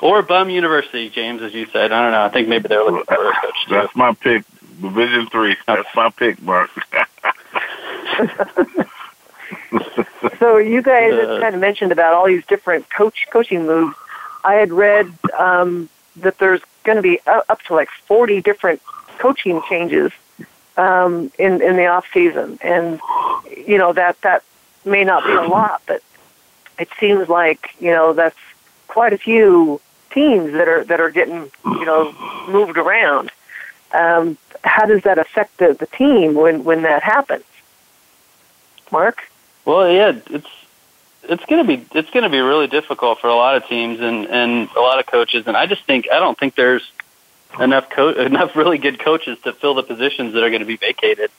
[0.00, 1.92] Or Bum University, James, as you said.
[1.92, 2.24] I don't know.
[2.24, 3.74] I think maybe they're looking for a coach too.
[3.74, 4.44] That's my pick.
[4.80, 5.56] Division three.
[5.66, 6.70] That's my pick, Mark.
[10.38, 13.96] so you guys uh, kind of mentioned about all these different coach coaching moves.
[14.44, 18.80] I had read um, that there's going to be up to like 40 different
[19.18, 20.12] coaching changes
[20.76, 23.00] um, in in the off season, and
[23.66, 24.44] you know that that
[24.84, 26.02] may not be a lot, but
[26.78, 28.38] it seems like you know that's
[28.86, 32.12] quite a few teams that are that are getting you know
[32.48, 33.30] moved around.
[33.92, 37.44] Um, how does that affect the, the team when when that happens?
[38.90, 39.22] Mark?
[39.64, 40.48] Well, yeah, it's
[41.24, 44.00] it's going to be it's going to be really difficult for a lot of teams
[44.00, 45.46] and and a lot of coaches.
[45.46, 46.90] And I just think I don't think there's
[47.60, 50.76] enough co- enough really good coaches to fill the positions that are going to be
[50.76, 51.30] vacated.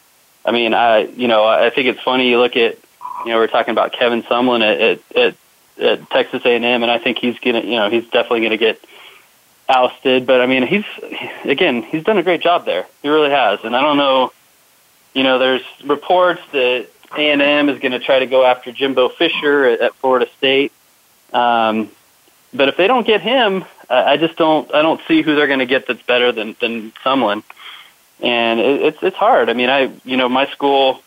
[0.46, 2.78] I mean, I you know I think it's funny you look at
[3.26, 5.36] you know we're talking about Kevin Sumlin at at, at,
[5.82, 8.84] at Texas A&M, and I think he's gonna you know he's definitely to get
[9.70, 10.26] ousted.
[10.26, 10.86] But I mean, he's
[11.44, 12.88] again he's done a great job there.
[13.02, 14.34] He really has, and I don't know.
[15.14, 19.66] You know, there's reports that a&M is going to try to go after Jimbo Fisher
[19.66, 20.72] at, at Florida State.
[21.34, 21.90] Um,
[22.54, 25.60] but if they don't get him, I just don't I don't see who they're going
[25.60, 27.44] to get that's better than than Sumlin.
[28.22, 29.50] And it, it's it's hard.
[29.50, 31.02] I mean, I you know my school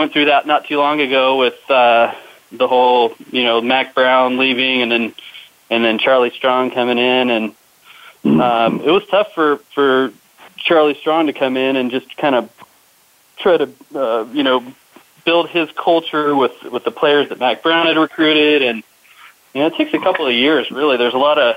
[0.00, 2.14] went through that not too long ago with uh,
[2.50, 5.14] the whole, you know, Mack Brown leaving and then
[5.68, 7.54] and then Charlie Strong coming in, and
[8.24, 10.12] um, it was tough for for
[10.56, 12.50] Charlie Strong to come in and just kind of
[13.36, 14.64] try to, uh, you know,
[15.24, 18.82] build his culture with with the players that Mack Brown had recruited, and
[19.54, 20.70] you know, it takes a couple of years.
[20.70, 21.56] Really, there's a lot of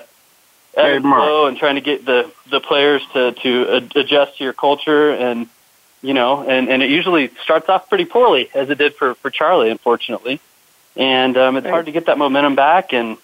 [0.75, 4.53] ebb and flow and trying to get the the players to to adjust to your
[4.53, 5.11] culture.
[5.11, 5.47] And
[6.03, 9.31] you know and and it usually starts off pretty poorly as it did for for
[9.31, 10.39] Charlie unfortunately.
[10.95, 13.17] And um it's hard to get that momentum back and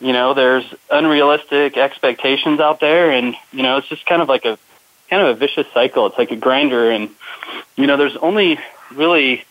[0.00, 4.46] you know there's unrealistic expectations out there and you know it's just kind of like
[4.46, 4.58] a
[5.10, 6.06] kind of a vicious cycle.
[6.06, 7.10] It's like a grinder and
[7.76, 8.58] you know there's only
[8.92, 9.44] really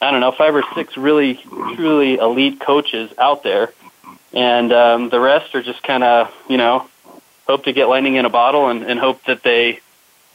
[0.00, 1.34] I don't know five or six really
[1.76, 3.72] truly elite coaches out there.
[4.32, 6.88] And um, the rest are just kind of you know
[7.46, 9.80] hope to get lightning in a bottle and, and hope that they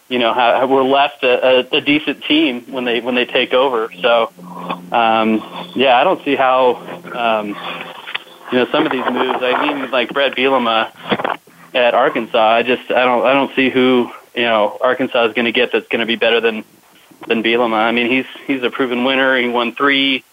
[0.10, 3.54] you know ha- we're left a, a, a decent team when they when they take
[3.54, 3.92] over.
[4.02, 4.32] So
[4.92, 6.76] um, yeah, I don't see how
[7.14, 7.50] um,
[8.52, 9.40] you know some of these moves.
[9.42, 10.92] I mean, like Bret Bielema
[11.74, 12.38] at Arkansas.
[12.38, 15.72] I just I don't I don't see who you know Arkansas is going to get
[15.72, 16.64] that's going to be better than
[17.28, 17.76] than Bielema.
[17.76, 19.38] I mean, he's he's a proven winner.
[19.38, 20.24] He won three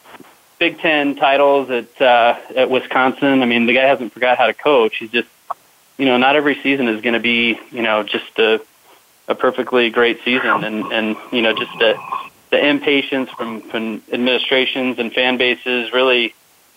[0.58, 3.42] Big Ten titles at uh, at Wisconsin.
[3.42, 4.96] I mean, the guy hasn't forgot how to coach.
[4.96, 5.28] He's just,
[5.98, 8.60] you know, not every season is going to be, you know, just a
[9.28, 11.98] a perfectly great season, and and you know, just the
[12.50, 16.34] the impatience from from administrations and fan bases really,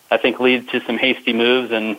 [0.09, 1.97] I think, leads to some hasty moves, and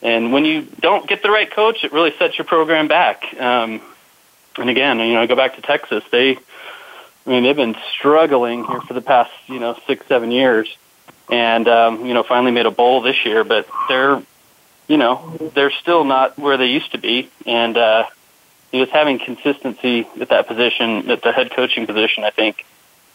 [0.00, 3.34] and when you don't get the right coach, it really sets your program back.
[3.40, 3.80] Um,
[4.58, 6.04] and again, you know, I go back to Texas.
[6.10, 6.38] They, I
[7.30, 10.76] mean, they've been struggling here for the past, you know, six, seven years
[11.30, 13.44] and um, you know finally made a bowl this year.
[13.44, 14.22] But they're
[14.88, 18.06] you know they're still not where they used to be, and uh,
[18.72, 22.64] just having consistency at that position, at the head coaching position, I think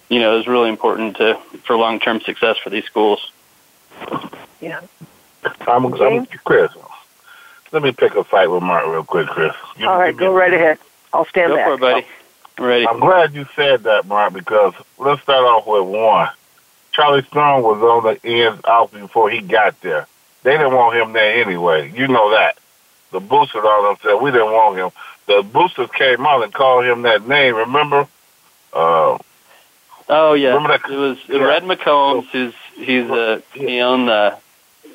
[0.09, 3.31] you know is really important to for long term success for these schools.
[4.61, 4.81] Yeah.
[5.67, 6.71] I'm, I'm Chris.
[7.71, 9.53] Let me pick a fight with Mark real quick, Chris.
[9.77, 10.79] Give, All right, go right ahead.
[11.13, 11.65] I'll stand go back.
[11.67, 12.07] for it, buddy.
[12.57, 12.87] I'm ready.
[12.87, 16.29] I'm glad you said that, Mark, because let's start off with one.
[16.91, 20.07] Charlie Strong was on the ends out before he got there.
[20.43, 21.91] They didn't want him there anyway.
[21.95, 22.57] You know that.
[23.11, 24.89] The boosters all them said we didn't want him.
[25.27, 27.55] The boosters came out and called him that name.
[27.55, 28.07] Remember?
[28.73, 29.17] Uh,
[30.09, 30.49] oh yeah.
[30.49, 30.89] Remember that?
[30.89, 31.39] It was yeah.
[31.39, 32.27] Red McCombs.
[32.31, 34.37] Who's he's uh, he owned the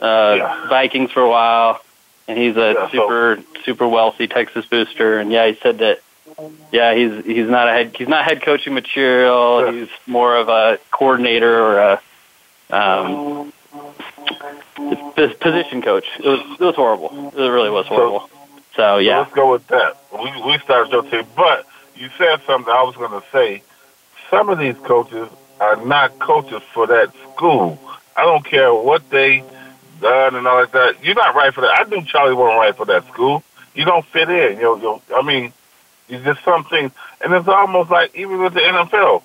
[0.00, 0.68] uh, yeah.
[0.68, 1.80] Vikings for a while,
[2.26, 5.18] and he's a yeah, super so, super wealthy Texas booster.
[5.18, 6.00] And yeah, he said that
[6.70, 9.70] yeah, he's he's not a head he's not head coaching material.
[9.70, 12.00] He's more of a coordinator or a
[12.70, 13.52] um,
[15.40, 16.06] position coach.
[16.18, 17.32] It was it was horrible.
[17.36, 18.28] It really was horrible.
[18.28, 18.41] So,
[18.74, 19.96] so yeah, so let's go with that.
[20.12, 23.62] We we started your team, but you said something I was going to say.
[24.30, 25.28] Some of these coaches
[25.61, 27.78] are not coaches for that school.
[28.16, 29.44] I don't care what they
[30.00, 31.04] done and all like that.
[31.04, 31.80] You're not right for that.
[31.80, 33.42] I knew Charlie wasn't right for that school.
[33.74, 34.56] You don't fit in.
[34.56, 35.52] You know, you I mean,
[36.08, 36.90] it's just something,
[37.22, 39.22] and it's almost like even with the NFL,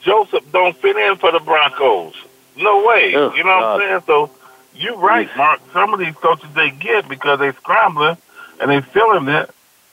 [0.00, 2.14] Joseph don't fit in for the Broncos.
[2.56, 3.14] No way.
[3.16, 3.74] Oh, you know God.
[3.74, 4.02] what I'm saying?
[4.06, 4.30] So
[4.74, 5.60] you're right, Mark.
[5.72, 8.16] Some of these coaches they get because they're scrambling
[8.60, 9.50] and they feeling it,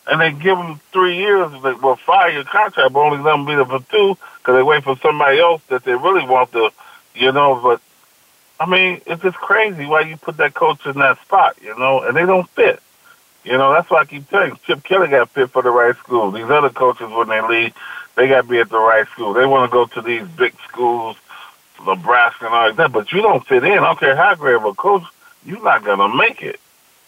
[0.07, 3.45] and they give them three years, They, well, fire your contract, but only let them
[3.45, 6.71] be there for two because they wait for somebody else that they really want to,
[7.15, 7.59] you know.
[7.61, 7.81] But
[8.59, 12.01] I mean, it's just crazy why you put that coach in that spot, you know,
[12.01, 12.81] and they don't fit.
[13.43, 15.95] You know, that's why I keep telling you, Chip Kelly got fit for the right
[15.97, 16.31] school.
[16.31, 17.73] These other coaches, when they leave,
[18.15, 19.33] they got to be at the right school.
[19.33, 21.15] They want to go to these big schools,
[21.85, 23.71] Nebraska and all like that, but you don't fit in.
[23.71, 25.03] I don't care how great of a coach,
[25.45, 26.59] you're not going to make it.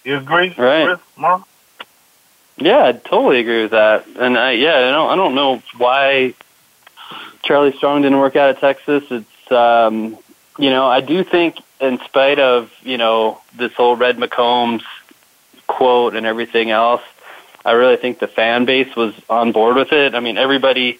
[0.04, 0.86] You agree, right.
[0.86, 1.46] Chris, Mom?
[2.58, 4.06] Yeah, I totally agree with that.
[4.08, 6.34] And I, yeah, I don't, I don't know why
[7.44, 9.04] Charlie Strong didn't work out at Texas.
[9.10, 10.18] It's, um,
[10.58, 14.84] you know, I do think in spite of, you know, this whole Red McCombs
[15.68, 17.02] quote and everything else.
[17.64, 20.16] I really think the fan base was on board with it.
[20.16, 21.00] I mean, everybody,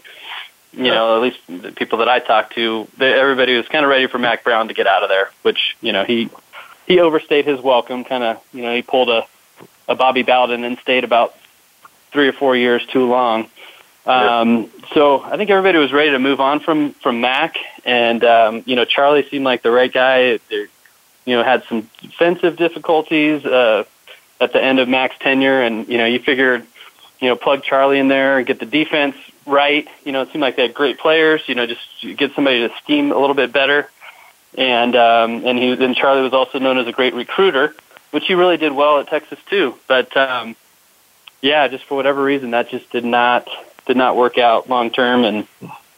[0.74, 3.90] you know, at least the people that I talked to, they, everybody was kind of
[3.90, 6.30] ready for Mack Brown to get out of there, which, you know, he
[6.88, 9.26] he overstayed his welcome, kind of, you know, he pulled a
[9.88, 11.36] a Bobby Bowden and stayed about
[12.12, 13.50] three or four years too long.
[14.06, 18.64] Um, so I think everybody was ready to move on from from Mack, and um,
[18.66, 20.40] you know, Charlie seemed like the right guy.
[20.50, 20.68] They,
[21.26, 23.46] you know, had some defensive difficulties.
[23.46, 23.84] Uh,
[24.42, 26.66] at the end of Mack's tenure, and you know you figured
[27.20, 29.16] you know plug Charlie in there and get the defense
[29.46, 29.88] right.
[30.04, 31.42] You know it seemed like they had great players.
[31.48, 31.82] You know just
[32.18, 33.90] get somebody to scheme a little bit better,
[34.58, 37.76] and um, and he and Charlie was also known as a great recruiter,
[38.12, 39.76] which he really did well at Texas too.
[39.88, 40.56] But um,
[41.42, 43.48] yeah, just for whatever reason that just did not
[43.86, 45.48] did not work out long term, and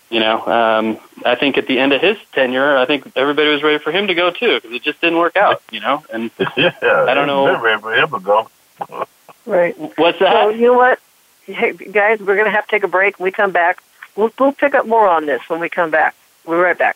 [0.10, 3.64] you know, um, I think at the end of his tenure, I think everybody was
[3.64, 6.04] ready for him to go too because it just didn't work out, you know.
[6.12, 7.46] And yeah, I don't know.
[7.46, 8.50] They're ready for him to go.
[9.46, 9.76] Right.
[9.98, 10.44] What's that?
[10.44, 11.00] So you know what,
[11.46, 13.20] hey, guys, we're going to have to take a break.
[13.20, 13.84] When we come back,
[14.16, 16.16] we'll we'll pick up more on this when we come back.
[16.46, 16.96] We'll be right back.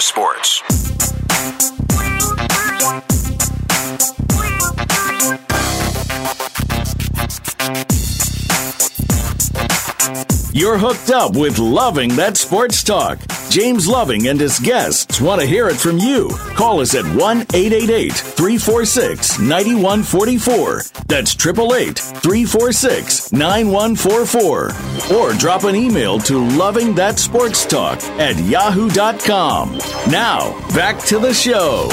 [0.00, 0.81] Sports.
[10.54, 13.18] You're hooked up with Loving That Sports Talk.
[13.48, 16.28] James Loving and his guests want to hear it from you.
[16.54, 20.82] Call us at 1 888 346 9144.
[21.06, 25.16] That's 888 346 9144.
[25.16, 29.78] Or drop an email to Loving That Sports Talk at yahoo.com.
[30.10, 31.88] Now, back to the show.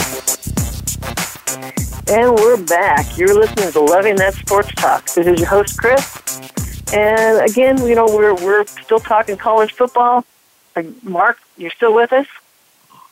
[2.14, 3.18] And we're back.
[3.18, 5.06] You're listening to Loving That Sports Talk.
[5.06, 6.59] This is your host, Chris.
[6.94, 10.26] And again, you know, we're we're still talking college football.
[10.76, 12.28] Uh, Mark, you're still with us?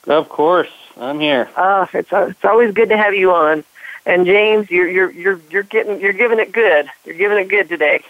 [0.07, 1.49] Of course, I'm here.
[1.55, 3.63] Uh, it's uh, it's always good to have you on.
[4.05, 6.89] And James, you're you're you're you're getting you're giving it good.
[7.05, 8.03] You're giving it good today.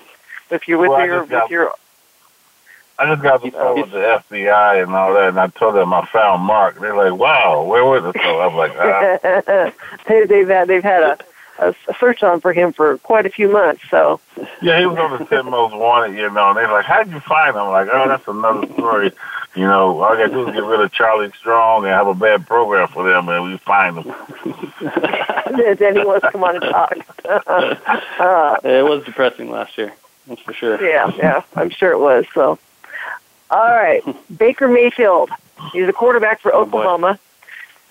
[0.50, 1.72] If you're with Well, I your just got- with your
[3.00, 5.94] I just got the phone with the FBI and all that, and I told them
[5.94, 6.80] I found Mark.
[6.80, 9.72] They're like, "Wow, where was it?" So I'm like, ah.
[10.08, 11.18] they, they've had they've had a,
[11.60, 13.84] a search on for him for quite a few months.
[13.90, 14.20] So
[14.62, 16.50] "Yeah, he was on the ten most wanted," you know.
[16.50, 19.12] And they're like, "How'd you find him?" I'm like, "Oh, that's another story."
[19.56, 22.06] You know, all I got to do is get rid of Charlie Strong and have
[22.08, 24.14] a bad program for them, and we find them.
[25.80, 26.98] then he wants to come on and talk.
[28.20, 29.94] uh, It was depressing last year,
[30.28, 30.84] that's for sure.
[30.88, 32.26] yeah, yeah, I'm sure it was.
[32.36, 32.60] So,
[33.50, 34.04] all right,
[34.38, 35.32] Baker Mayfield.
[35.74, 36.84] He's a quarterback for Oh, boy.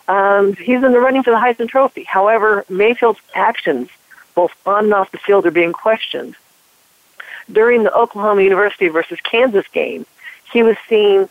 [0.08, 2.04] Um, he's in the running for the Heisman Trophy.
[2.04, 3.88] However, Mayfield's actions,
[4.34, 6.36] both on and off the field, are being questioned.
[7.50, 10.06] During the Oklahoma University versus Kansas game,
[10.52, 11.28] he was seen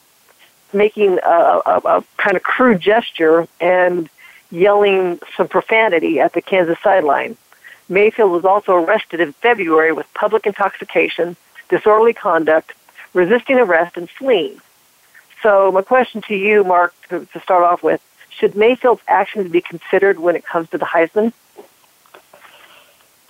[0.73, 4.09] making a, a, a kind of crude gesture and
[4.51, 7.37] yelling some profanity at the Kansas sideline.
[7.87, 11.35] Mayfield was also arrested in February with public intoxication,
[11.69, 12.73] disorderly conduct,
[13.13, 14.59] resisting arrest, and fleeing.
[15.43, 18.01] So, my question to you, Mark, to, to start off with,
[18.37, 21.33] should Mayfield's actions be considered when it comes to the Heisman?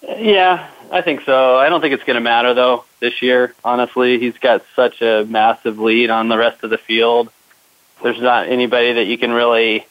[0.08, 1.58] Yeah, I think so.
[1.58, 3.54] I don't think it's going to matter though this year.
[3.64, 7.30] Honestly, he's got such a massive lead on the rest of the field.
[8.04, 9.86] There's not anybody that you can really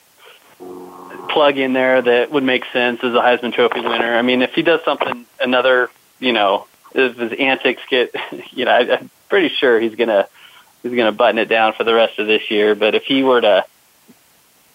[1.29, 4.15] plug in there that would make sense as a Heisman Trophy winner.
[4.15, 5.91] I mean, if he does something another,
[6.21, 8.15] you know, if his antics get,
[8.53, 10.29] you know, I, I'm pretty sure he's gonna
[10.83, 12.75] he's gonna button it down for the rest of this year.
[12.75, 13.65] But if he were to,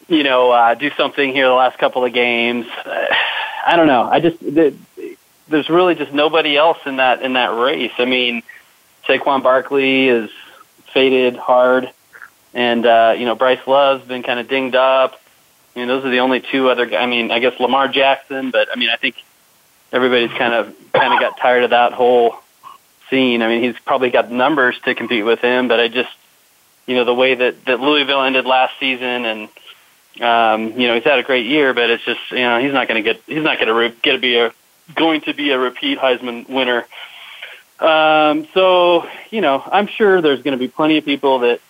[0.10, 4.04] you know, uh, do something here the last couple of games, I don't know.
[4.04, 4.74] I just the,
[5.48, 7.92] there's really just nobody else in that in that race.
[7.98, 8.44] I mean,
[9.06, 10.30] Saquon Barkley is
[10.94, 11.92] faded hard,
[12.54, 15.20] and uh, you know Bryce Love's been kind of dinged up.
[15.76, 16.96] I mean, those are the only two other.
[16.96, 19.16] I mean, I guess Lamar Jackson, but I mean, I think
[19.92, 22.36] everybody's kind of kind of got tired of that whole
[23.10, 23.42] scene.
[23.42, 26.12] I mean, he's probably got numbers to compete with him, but I just,
[26.88, 29.50] you know, the way that that Louisville ended last season, and
[30.22, 32.88] um, you know, he's had a great year, but it's just, you know, he's not
[32.88, 34.54] going to get he's not going to re- get to be a
[34.96, 36.86] going to be a repeat Heisman winner.
[37.80, 41.62] Um, so, you know, I'm sure there's going to be plenty of people that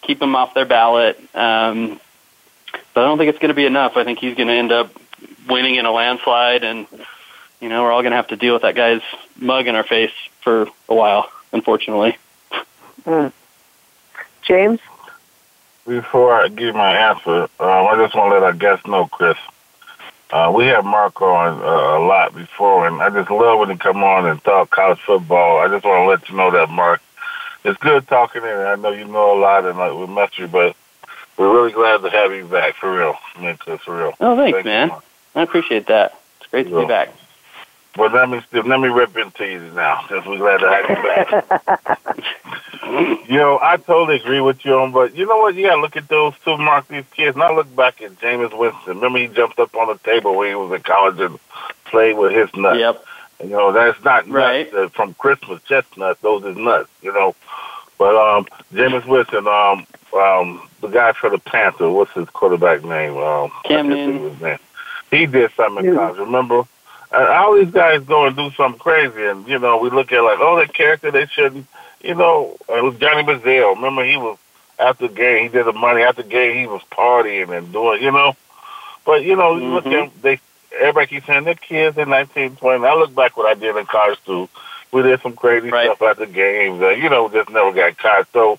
[0.00, 1.18] keep him off their ballot.
[1.34, 2.00] Um,
[2.94, 3.96] but I don't think it's going to be enough.
[3.96, 4.90] I think he's going to end up
[5.48, 6.86] winning in a landslide, and
[7.60, 9.02] you know we're all going to have to deal with that guy's
[9.36, 12.16] mug in our face for a while, unfortunately.
[13.04, 13.32] Mm.
[14.42, 14.80] James.
[15.86, 19.36] Before I give my answer, um, I just want to let our guests know, Chris.
[20.30, 23.76] Uh, we have Mark on uh, a lot before, and I just love when he
[23.76, 25.58] come on and talk college football.
[25.58, 27.02] I just want to let you know that, Mark.
[27.64, 30.46] It's good talking, and I know you know a lot, and like, we met you,
[30.46, 30.76] but
[31.36, 33.16] we're really glad to have you back for real.
[33.34, 34.14] I mean, for real.
[34.20, 34.88] Oh, thanks, man.
[34.88, 35.02] You,
[35.34, 36.18] I appreciate that.
[36.40, 37.10] It's great to be back.
[37.96, 41.76] Well, let me let me rip into you now, since we're glad to have you
[41.76, 42.18] back.
[42.84, 45.54] you know, I totally agree with you on, but you know what?
[45.54, 47.36] You got to look at those two mark these kids.
[47.36, 48.96] Now look back at Jameis Winston.
[48.96, 51.38] Remember, he jumped up on the table when he was in college and
[51.84, 52.78] played with his nuts.
[52.78, 53.04] Yep.
[53.44, 54.72] You know, that's not right.
[54.72, 56.20] nuts uh, from Christmas chestnuts.
[56.20, 56.90] Those is nuts.
[57.02, 57.34] You know,
[57.98, 59.86] but um, Jameis Winston, um,
[60.18, 63.16] um, the guy for the Panthers, what's his quarterback name?
[63.16, 64.58] Um, Cam Newton.
[65.10, 66.18] He did something in college.
[66.18, 66.64] Remember?
[67.12, 70.22] And all these guys go and do something crazy, and you know we look at
[70.22, 71.66] like, oh, that character they shouldn't.
[72.02, 73.76] You know, it was Johnny Manziel.
[73.76, 74.38] Remember, he was
[74.78, 75.44] after the game.
[75.44, 76.58] He did the money after the game.
[76.58, 78.34] He was partying and doing, you know.
[79.04, 79.72] But you know, mm-hmm.
[79.72, 80.40] look at they.
[80.74, 82.86] Everybody keeps saying they're kids in 1920.
[82.86, 84.48] I look back what I did in college too.
[84.90, 85.86] We did some crazy right.
[85.86, 86.80] stuff after games.
[86.80, 88.26] Uh, you know, just never got caught.
[88.32, 88.58] So,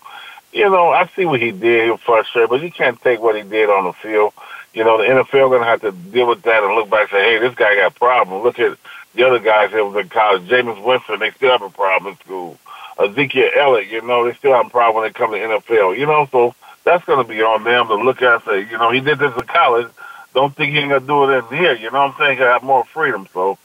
[0.51, 1.85] you know, I see what he did.
[1.85, 4.33] He was frustrated, but you can't take what he did on the field
[4.73, 7.19] you know, the NFL going to have to deal with that and look back and
[7.19, 8.41] say, hey, this guy got a problem.
[8.41, 8.77] Look at
[9.13, 10.43] the other guys that was in college.
[10.43, 12.57] Jameis Winston, they still have a problem in school.
[12.99, 15.97] Ezekiel Elliott, you know, they still have a problem when they come to NFL.
[15.97, 18.77] You know, so that's going to be on them to look at and say, you
[18.77, 19.87] know, he did this in college.
[20.33, 21.75] Don't think he ain't going to do it in here.
[21.75, 22.37] You know what I'm saying?
[22.37, 23.27] He have more freedom.
[23.33, 23.57] So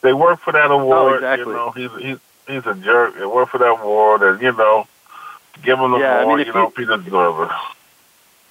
[0.00, 1.12] they work for that oh, award.
[1.12, 1.52] Oh, exactly.
[1.52, 3.16] You know, he's, he's, he's a jerk.
[3.16, 4.86] They work for that award and, you know,
[5.62, 7.56] give him the yeah, award, I mean, you know, if he deserves it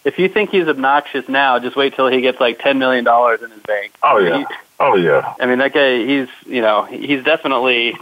[0.04, 3.42] if you think he's obnoxious now, just wait till he gets like ten million dollars
[3.42, 3.94] in his bank.
[4.02, 4.40] Oh yeah.
[4.40, 4.46] He,
[4.80, 5.36] oh yeah.
[5.40, 5.98] I mean that guy.
[6.06, 7.96] He's you know he's definitely.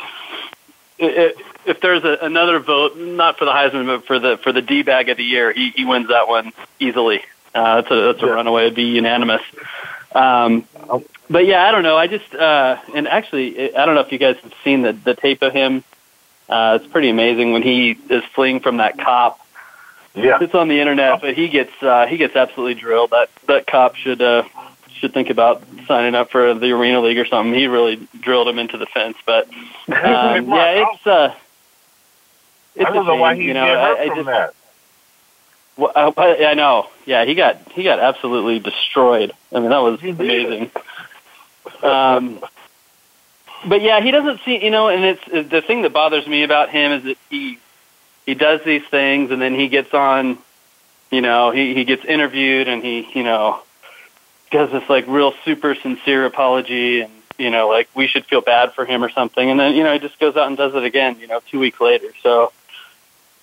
[0.99, 4.83] If there's a, another vote, not for the Heisman, but for the for the D
[4.83, 7.21] bag of the year, he he wins that one easily.
[7.55, 8.31] Uh, that's a that's a yeah.
[8.33, 8.63] runaway.
[8.63, 9.41] It'd be unanimous.
[10.13, 10.65] Um,
[11.29, 11.97] but yeah, I don't know.
[11.97, 15.15] I just uh, and actually, I don't know if you guys have seen the the
[15.15, 15.83] tape of him.
[16.47, 19.39] Uh, it's pretty amazing when he is fleeing from that cop
[20.15, 23.11] yeah, it's on the internet, but he gets uh, he gets absolutely drilled.
[23.11, 24.43] That that cop should uh,
[24.99, 27.53] should think about signing up for the arena league or something.
[27.53, 29.17] He really drilled him into the fence.
[29.25, 29.47] But
[29.87, 31.35] um, yeah, it's uh,
[32.75, 34.53] it's I don't know why he you know, I, I, from just, that.
[35.77, 36.87] Well, I, I know.
[37.05, 39.33] Yeah, he got he got absolutely destroyed.
[39.53, 40.71] I mean, that was amazing.
[41.83, 42.43] Um,
[43.65, 46.69] but yeah, he doesn't see you know, and it's the thing that bothers me about
[46.69, 47.59] him is that he
[48.25, 50.37] he does these things and then he gets on
[51.11, 53.61] you know he he gets interviewed and he you know
[54.51, 58.73] does this like real super sincere apology and you know like we should feel bad
[58.73, 59.49] for him or something.
[59.49, 61.59] And then you know he just goes out and does it again you know 2
[61.59, 62.07] weeks later.
[62.23, 62.51] So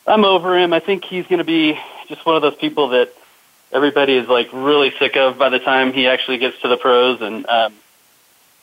[0.07, 0.73] I'm over him.
[0.73, 1.79] I think he's going to be
[2.09, 3.13] just one of those people that
[3.73, 7.21] everybody is like really sick of by the time he actually gets to the pros.
[7.21, 7.75] And um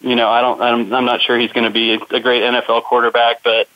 [0.01, 2.83] you know I don't I'm I'm not sure he's going to be a great NFL
[2.83, 3.67] quarterback but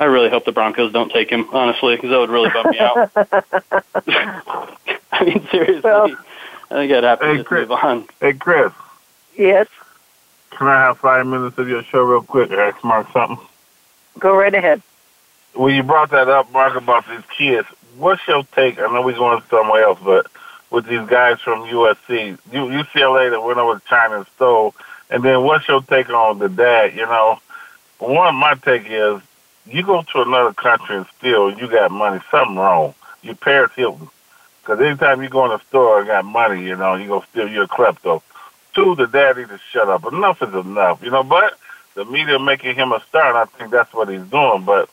[0.00, 2.78] I really hope the Broncos don't take him, honestly, because that would really bum me
[2.78, 3.10] out.
[5.12, 6.16] I mean, seriously, well,
[6.70, 8.08] I think I'd have to hey, just Chris, move on.
[8.20, 8.72] Hey, Chris.
[9.36, 9.66] Yes.
[10.50, 12.50] Can I have five minutes of your show real quick?
[12.50, 13.38] Ask Mark something.
[14.18, 14.82] Go right ahead.
[15.54, 17.66] Well, you brought that up, Mark, about these kids.
[17.96, 18.78] What's your take?
[18.78, 20.26] I know we're going somewhere else, but
[20.70, 24.74] with these guys from USC, UCLA that went over to China and stole,
[25.10, 26.94] and then what's your take on the dad?
[26.94, 27.40] You know,
[27.98, 29.20] one, of my take is
[29.66, 32.94] you go to another country and steal, you got money, something wrong.
[33.22, 34.08] You Paris Hilton.
[34.62, 37.48] Because anytime you go in a store and got money, you know, you go steal,
[37.48, 38.22] you're a klepto.
[38.74, 40.04] Two, the daddy to shut up.
[40.04, 41.58] Enough is enough, you know, but
[41.94, 44.64] the media making him a star, and I think that's what he's doing.
[44.64, 44.88] But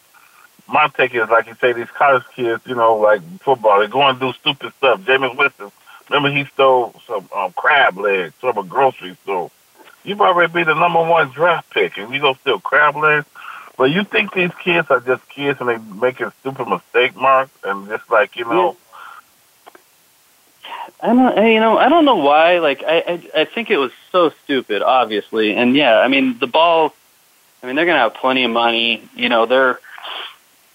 [0.67, 4.01] my take is, like you say, these college kids, you know, like football, they go
[4.01, 5.01] and do stupid stuff.
[5.01, 5.71] Jameis Winston,
[6.09, 9.51] remember he stole some um, crab legs from a grocery store.
[10.03, 13.25] You've already be the number one draft pick, and you go steal crab legs.
[13.77, 17.87] But you think these kids are just kids and they making stupid mistake marks and
[17.87, 18.75] just like you know.
[20.99, 22.59] I don't, you know, I don't know why.
[22.59, 22.97] Like, I,
[23.35, 26.93] I, I think it was so stupid, obviously, and yeah, I mean, the ball.
[27.61, 29.07] I mean, they're gonna have plenty of money.
[29.15, 29.79] You know, they're,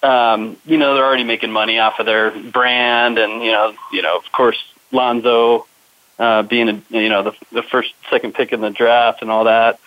[0.02, 4.02] um, you know, they're already making money off of their brand, and you know, you
[4.02, 4.62] know, of course,
[4.92, 5.66] Lonzo,
[6.18, 9.44] uh, being a, you know, the the first, second pick in the draft and all
[9.44, 9.80] that.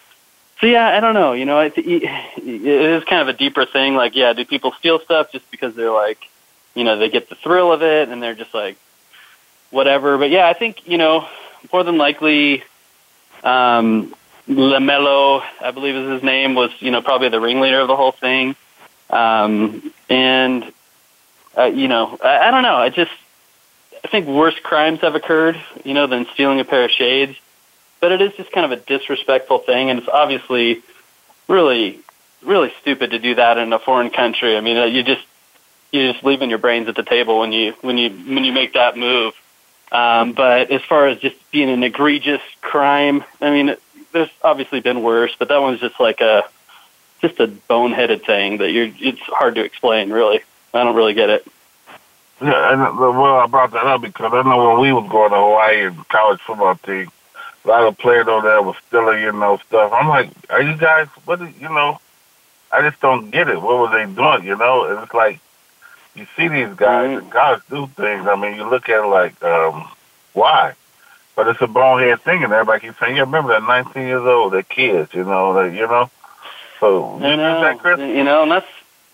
[0.59, 1.33] So yeah, I don't know.
[1.33, 2.03] You know, it, it
[2.43, 3.95] is kind of a deeper thing.
[3.95, 6.19] Like, yeah, do people steal stuff just because they're like,
[6.73, 8.77] you know, they get the thrill of it, and they're just like
[9.71, 10.17] whatever.
[10.17, 11.27] But yeah, I think you know
[11.71, 12.63] more than likely,
[13.43, 14.13] um,
[14.47, 18.11] LaMelo, I believe is his name, was you know probably the ringleader of the whole
[18.11, 18.55] thing.
[19.09, 20.71] Um, and
[21.57, 22.75] uh, you know, I, I don't know.
[22.75, 23.11] I just
[24.03, 27.37] I think worse crimes have occurred, you know, than stealing a pair of shades.
[27.99, 30.83] But it is just kind of a disrespectful thing, and it's obviously
[31.47, 31.99] really,
[32.43, 34.57] really stupid to do that in a foreign country.
[34.57, 35.25] I mean, uh, you just
[35.91, 38.73] you're just leaving your brains at the table when you when you when you make
[38.73, 39.33] that move.
[39.95, 43.77] Um, but as far as just being an egregious crime, I mean,
[44.11, 46.43] there's obviously been worse, but that one's just like a
[47.21, 48.89] just a boneheaded thing that you're.
[48.99, 50.41] It's hard to explain, really.
[50.73, 51.47] I don't really get it.
[52.41, 55.31] Yeah, and uh, well, I brought that up because I know when we was going
[55.31, 57.09] to Hawaii and college football team,
[57.63, 59.93] a lot of players over there was stealing, you know, stuff.
[59.93, 61.07] I'm like, are you guys?
[61.23, 61.41] What?
[61.41, 62.01] Is, you know,
[62.69, 63.61] I just don't get it.
[63.61, 64.43] What were they doing?
[64.43, 65.39] You know, and it's like
[66.15, 67.23] you see these guys, mm-hmm.
[67.23, 68.27] and guys do things.
[68.27, 69.87] I mean, you look at it like, um,
[70.33, 70.73] why?
[71.35, 74.53] But it's a bonehead thing, and everybody keeps saying, "Yeah, remember that 19 years old,
[74.53, 76.09] they're kids, you know, they, you know."
[76.79, 77.99] So you know, that, Chris?
[77.99, 78.67] you know, and that's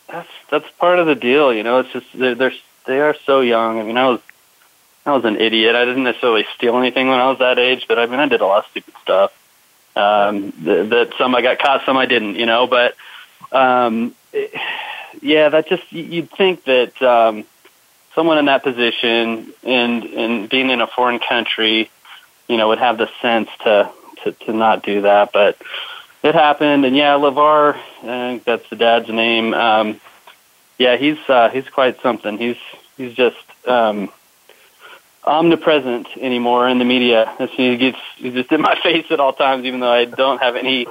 [0.07, 1.53] that's that's part of the deal.
[1.53, 2.53] You know, it's just they're, they're
[2.85, 3.79] they are so young.
[3.79, 4.19] I mean, I was
[5.05, 5.75] I was an idiot.
[5.75, 8.41] I didn't necessarily steal anything when I was that age, but I mean, I did
[8.41, 9.37] a lot of stupid stuff.
[9.95, 12.35] Um, that, that some I got caught, some I didn't.
[12.35, 12.95] You know, but
[13.51, 14.53] um, it,
[15.21, 17.45] yeah, that just you'd think that um,
[18.15, 21.89] someone in that position and and being in a foreign country,
[22.47, 23.91] you know, would have the sense to
[24.23, 25.57] to, to not do that, but
[26.23, 26.85] it happened.
[26.85, 29.53] And yeah, LaVar, I think that's the dad's name.
[29.53, 29.99] Um,
[30.77, 32.37] yeah, he's uh, he's quite something.
[32.37, 32.57] He's
[32.97, 33.37] he's just
[33.67, 34.09] um,
[35.23, 37.33] omnipresent anymore in the media.
[37.51, 40.55] He gets he's just in my face at all times, even though I don't have
[40.55, 40.87] any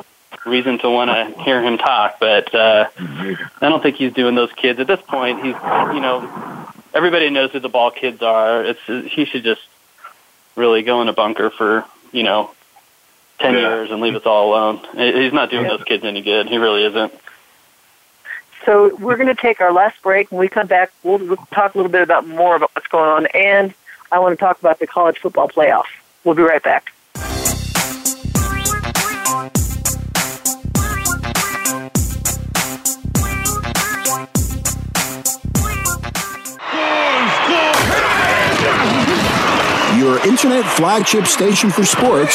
[0.46, 2.18] reason to want to hear him talk.
[2.20, 5.38] But uh, I don't think he's doing those kids at this point.
[5.38, 5.54] He's
[5.94, 8.64] you know everybody knows who the ball kids are.
[8.64, 8.80] It's
[9.12, 9.62] he should just
[10.56, 12.50] really go in a bunker for you know
[13.38, 13.60] ten yeah.
[13.60, 14.80] years and leave us all alone.
[14.94, 15.76] He's not doing yeah.
[15.76, 16.48] those kids any good.
[16.48, 17.12] He really isn't.
[18.66, 20.30] So we're going to take our last break.
[20.30, 23.26] When we come back, we'll talk a little bit about more about what's going on,
[23.28, 23.72] and
[24.12, 25.86] I want to talk about the college football playoff.
[26.24, 26.92] We'll be right back.
[40.00, 42.34] Your internet flagship station for sports.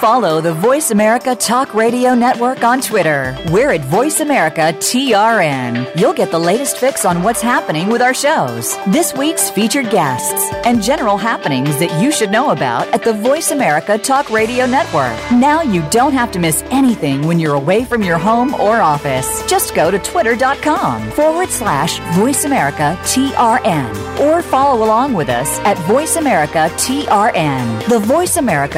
[0.00, 3.36] Follow the Voice America Talk Radio Network on Twitter.
[3.50, 5.94] We're at Voice America TRN.
[5.94, 10.50] You'll get the latest fix on what's happening with our shows, this week's featured guests,
[10.64, 15.18] and general happenings that you should know about at the Voice America Talk Radio Network.
[15.32, 19.44] Now you don't have to miss anything when you're away from your home or office.
[19.46, 25.76] Just go to twitter.com forward slash Voice America TRN or follow along with us at
[25.80, 28.77] Voice America TRN, the Voice America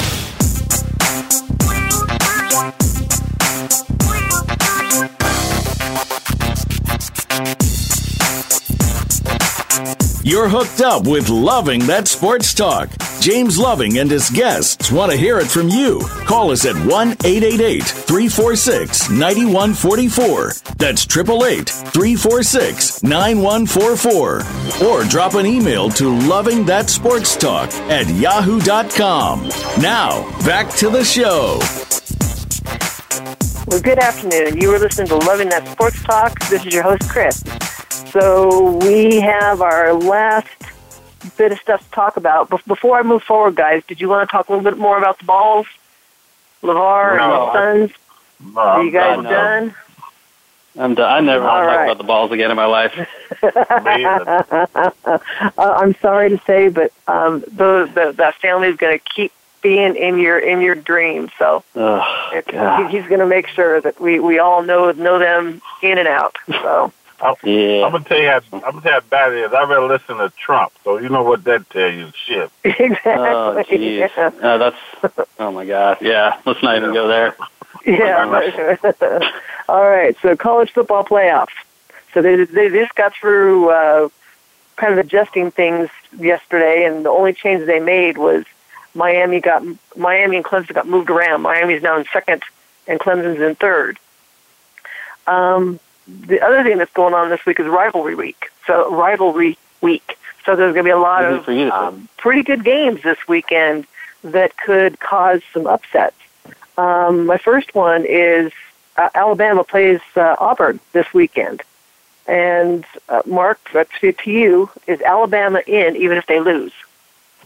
[10.31, 12.89] You're hooked up with Loving That Sports Talk.
[13.19, 15.99] James Loving and his guests want to hear it from you.
[16.23, 20.53] Call us at 1 888 346 9144.
[20.77, 24.87] That's 888 346 9144.
[24.87, 29.49] Or drop an email to Loving That Sports Talk at yahoo.com.
[29.81, 31.59] Now, back to the show.
[33.67, 34.61] Well, good afternoon.
[34.61, 36.39] You were listening to Loving That Sports Talk.
[36.47, 37.43] This is your host, Chris.
[38.11, 40.47] So we have our last
[41.37, 42.49] bit of stuff to talk about.
[42.49, 44.97] But before I move forward, guys, did you want to talk a little bit more
[44.97, 45.67] about the balls,
[46.63, 47.51] LaVar No.
[47.51, 47.97] and his Sons?
[48.55, 49.29] No, Are you guys done now.
[49.29, 49.75] done?
[50.79, 51.13] I'm done.
[51.13, 51.83] I never want to talk right.
[51.85, 52.97] about the balls again in my life.
[55.57, 59.31] uh, I'm sorry to say, but um, the, the that family is going to keep
[59.61, 61.31] being in your in your dreams.
[61.37, 65.19] So Oh, it, he- he's going to make sure that we we all know know
[65.19, 66.37] them in and out.
[66.47, 66.91] So
[67.21, 67.85] I'm, Yeah.
[67.85, 69.53] I'm gonna tell you how I'm gonna tell you how bad it is.
[69.53, 72.11] I rather listen to Trump, so you know what that tell you.
[72.25, 72.51] Shit.
[72.63, 73.11] exactly.
[73.11, 74.09] Oh, jeez.
[74.15, 74.57] yeah.
[74.57, 75.25] That's.
[75.39, 75.97] Oh my God.
[76.01, 76.39] Yeah.
[76.45, 77.35] Let's not even go there.
[77.85, 79.31] Yeah.
[79.69, 80.15] All right.
[80.21, 81.47] So college football playoffs.
[82.13, 84.09] So they they just got through uh,
[84.75, 88.45] kind of adjusting things yesterday, and the only change they made was
[88.93, 89.63] Miami got
[89.95, 91.41] Miami and Clemson got moved around.
[91.41, 92.43] Miami's now in second,
[92.87, 93.97] and Clemson's in third.
[95.27, 95.79] Um,
[96.27, 98.51] the other thing that's going on this week is rivalry week.
[98.67, 100.17] So rivalry week.
[100.45, 101.75] So there's going to be a lot of for you to say.
[101.75, 103.85] um, pretty good games this weekend
[104.23, 106.15] that could cause some upsets.
[106.77, 108.51] Um, my first one is
[108.97, 111.61] uh, Alabama plays uh, Auburn this weekend.
[112.27, 116.73] And uh, Mark, to, to you, is Alabama in even if they lose?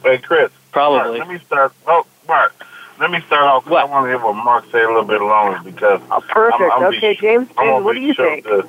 [0.04, 0.52] Hey, Chris.
[0.72, 1.20] Probably.
[1.20, 1.74] Mark, let me start.
[1.88, 2.54] Oh, Mark.
[3.00, 3.66] Let me start off.
[3.66, 6.00] 'cause I want to hear what Mark say a little bit longer because.
[6.12, 6.62] Oh, perfect.
[6.62, 7.50] I'm- I'm okay, be- James.
[7.58, 8.46] I James, won't what do you sure think?
[8.46, 8.68] to-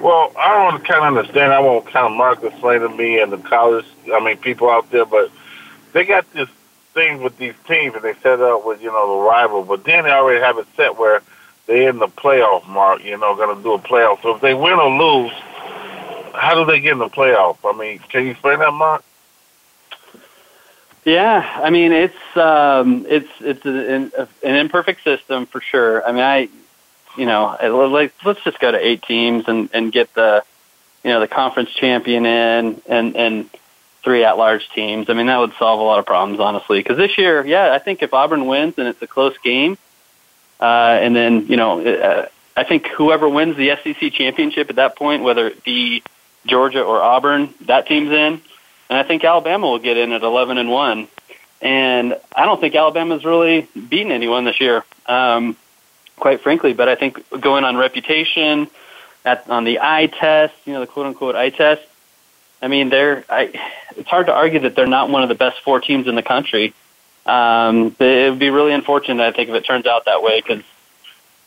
[0.00, 1.52] well, I don't kind of understand.
[1.52, 3.84] I won't kind of Mark explain to me and the college.
[4.14, 5.30] I mean, people out there, but
[5.92, 6.48] they got this
[6.94, 9.64] thing with these teams, and they set up with you know the rival.
[9.64, 11.20] But then they already have it set where
[11.66, 12.66] they're in the playoff.
[12.68, 14.22] Mark, you know, going to do a playoff.
[14.22, 15.32] So if they win or lose,
[16.34, 17.56] how do they get in the playoff?
[17.64, 19.02] I mean, can you explain that, Mark?
[21.08, 26.06] Yeah, I mean it's um, it's it's an, an imperfect system for sure.
[26.06, 26.48] I mean, I
[27.16, 27.56] you know
[27.90, 30.44] like let's just go to eight teams and and get the
[31.02, 33.50] you know the conference champion in and and
[34.04, 35.08] three at large teams.
[35.08, 36.78] I mean that would solve a lot of problems honestly.
[36.80, 39.78] Because this year, yeah, I think if Auburn wins and it's a close game,
[40.60, 44.94] uh, and then you know uh, I think whoever wins the SEC championship at that
[44.96, 46.02] point, whether it be
[46.44, 48.42] Georgia or Auburn, that team's in.
[48.88, 51.08] And I think Alabama will get in at 11 and 1.
[51.60, 55.56] And I don't think Alabama's really beaten anyone this year, um,
[56.16, 56.72] quite frankly.
[56.72, 58.68] But I think going on reputation,
[59.24, 61.82] at, on the eye test, you know, the quote unquote eye test,
[62.62, 63.52] I mean, they're, I,
[63.96, 66.22] it's hard to argue that they're not one of the best four teams in the
[66.22, 66.74] country.
[67.26, 70.64] Um, it would be really unfortunate, I think, if it turns out that way because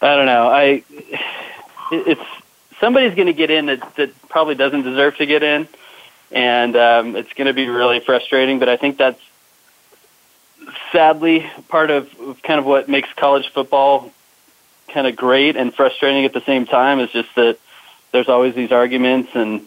[0.02, 0.48] I don't know.
[0.48, 0.84] I,
[1.92, 2.22] it, it's,
[2.80, 5.68] somebody's going to get in that, that probably doesn't deserve to get in
[6.32, 8.60] and um, it's going to be really frustrating.
[8.60, 9.22] But I think that's
[10.92, 12.10] sadly part of
[12.44, 14.12] kind of what makes college football
[14.88, 17.00] kind of great and frustrating at the same time.
[17.00, 17.58] Is just that
[18.12, 19.66] there's always these arguments and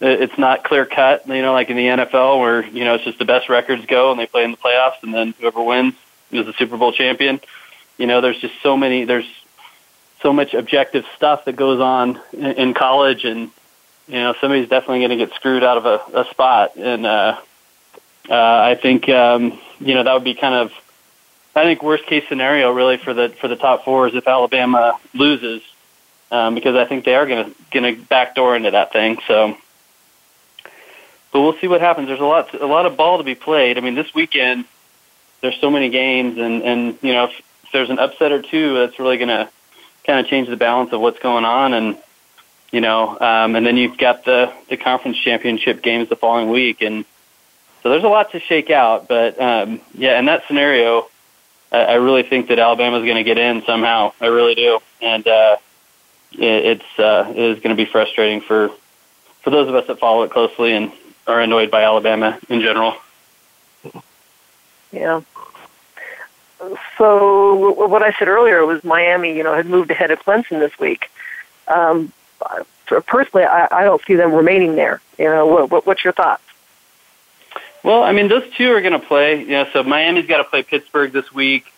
[0.00, 1.26] it's not clear cut.
[1.26, 4.10] You know, like in the NFL where you know it's just the best records go
[4.10, 5.94] and they play in the playoffs and then whoever wins
[6.30, 7.40] is the Super Bowl champion.
[7.98, 9.04] You know, there's just so many.
[9.04, 9.26] There's
[10.22, 13.50] so much objective stuff that goes on in college and
[14.08, 17.38] you know somebody's definitely going to get screwed out of a, a spot, and uh,
[18.28, 20.72] uh, I think um, you know that would be kind of
[21.54, 24.98] I think worst case scenario really for the for the top four is if Alabama
[25.14, 25.62] loses,
[26.30, 29.18] um, because I think they are going to going to backdoor into that thing.
[29.26, 29.56] So,
[31.32, 32.08] but we'll see what happens.
[32.08, 33.78] There's a lot a lot of ball to be played.
[33.78, 34.66] I mean, this weekend
[35.40, 38.74] there's so many games, and and you know if, if there's an upset or two,
[38.74, 39.48] that's really going to
[40.06, 41.98] kind of change the balance of what's going on and
[42.72, 46.82] you know, um, and then you've got the the conference championship games the following week,
[46.82, 47.04] and
[47.82, 49.08] so there's a lot to shake out.
[49.08, 51.08] But um, yeah, in that scenario,
[51.70, 54.12] I, I really think that Alabama's going to get in somehow.
[54.20, 55.56] I really do, and uh,
[56.32, 58.70] it, it's uh, it is going to be frustrating for
[59.42, 60.92] for those of us that follow it closely and
[61.26, 62.96] are annoyed by Alabama in general.
[64.92, 65.22] Yeah.
[66.96, 70.76] So what I said earlier was Miami, you know, had moved ahead of Clemson this
[70.78, 71.10] week.
[71.68, 72.12] Um,
[73.06, 75.00] personally, I, I don't see them remaining there.
[75.18, 76.42] You know, what, what, what's your thoughts?
[77.82, 79.40] Well, I mean, those two are going to play.
[79.40, 81.72] You know, so Miami's got to play Pittsburgh this week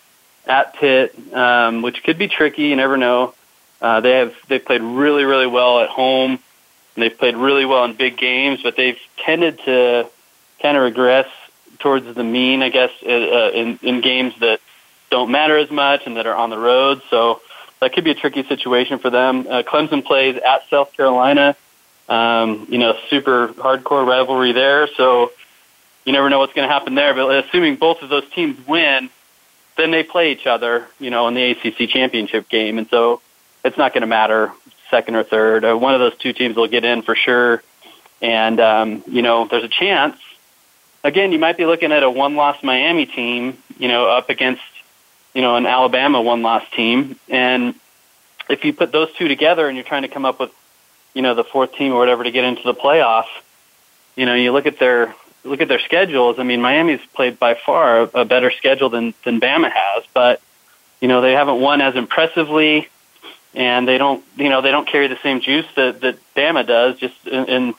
[0.46, 2.62] at Pitt, um, which could be tricky.
[2.62, 3.34] You never know.
[3.80, 7.84] Uh, they have they've played really really well at home, and they've played really well
[7.84, 10.08] in big games, but they've tended to
[10.60, 11.28] kind of regress
[11.78, 14.60] towards the mean, I guess, uh, uh, in in games that
[15.10, 17.02] don't matter as much and that are on the road.
[17.10, 17.40] So
[17.80, 19.46] that could be a tricky situation for them.
[19.48, 21.56] Uh, Clemson plays at South Carolina.
[22.08, 24.88] Um, you know, super hardcore rivalry there.
[24.96, 25.32] So
[26.04, 27.12] you never know what's going to happen there.
[27.14, 29.10] But assuming both of those teams win,
[29.76, 33.20] then they play each other, you know, in the ACC championship game, and so
[33.64, 34.50] it's not going to matter
[34.90, 35.64] second or third.
[35.64, 37.62] Uh, one of those two teams will get in for sure,
[38.22, 40.16] and um, you know, there's a chance
[41.04, 44.62] again, you might be looking at a one-loss Miami team, you know, up against,
[45.38, 47.76] you know, an Alabama one-loss team, and
[48.48, 50.50] if you put those two together and you're trying to come up with,
[51.14, 53.26] you know, the fourth team or whatever to get into the playoff,
[54.16, 55.14] you know, you look at their
[55.44, 56.40] look at their schedules.
[56.40, 60.42] I mean, Miami's played by far a better schedule than than Bama has, but
[61.00, 62.88] you know, they haven't won as impressively,
[63.54, 66.98] and they don't, you know, they don't carry the same juice that that Bama does.
[66.98, 67.74] Just in, in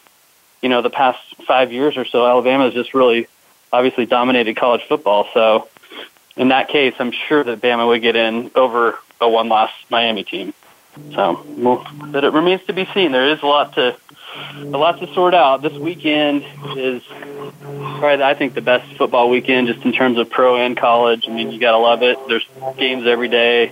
[0.62, 3.28] you know the past five years or so, Alabama has just really
[3.74, 5.28] obviously dominated college football.
[5.34, 5.68] So
[6.40, 10.54] in that case, I'm sure that Bama would get in over a one-loss Miami team.
[11.14, 13.12] So, well, but it remains to be seen.
[13.12, 13.96] There is a lot to
[14.60, 15.62] a lot to sort out.
[15.62, 16.46] This weekend
[16.78, 21.28] is probably, I think, the best football weekend just in terms of pro and college.
[21.28, 22.18] I mean, you got to love it.
[22.28, 22.46] There's
[22.78, 23.72] games every day,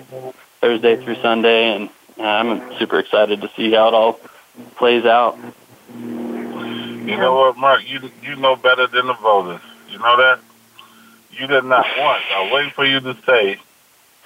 [0.59, 1.89] Thursday through Sunday, and
[2.19, 4.19] uh, I'm super excited to see how it all
[4.75, 5.37] plays out.
[5.95, 7.89] You know what, Mark?
[7.89, 9.61] You you know better than the voters.
[9.89, 10.39] You know that.
[11.39, 12.23] You did not once.
[12.33, 13.59] I was waiting for you to say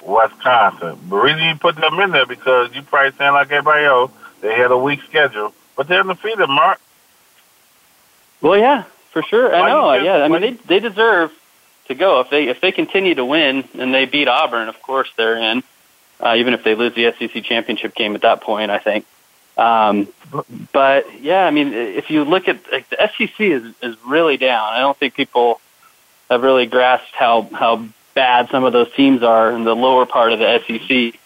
[0.01, 0.97] Wisconsin.
[1.09, 4.55] The reason you put them in there because you probably saying like everybody else, they
[4.55, 6.80] had a weak schedule, but they're undefeated, Mark.
[8.41, 9.53] Well, yeah, for sure.
[9.53, 9.93] I know.
[9.93, 11.32] Yeah, I mean they they deserve
[11.88, 14.70] to go if they if they continue to win and they beat Auburn.
[14.70, 15.64] Of course, they're in.
[16.20, 19.05] Uh, even if they lose the SEC championship game at that point, I think.
[19.57, 20.07] Um,
[20.72, 24.74] but yeah, I mean, if you look at like, the SEC is is really down.
[24.74, 25.59] I don't think people
[26.32, 30.32] have really grasped how how bad some of those teams are in the lower part
[30.32, 31.19] of the SEC,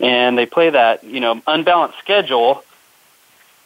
[0.00, 2.62] and they play that you know unbalanced schedule,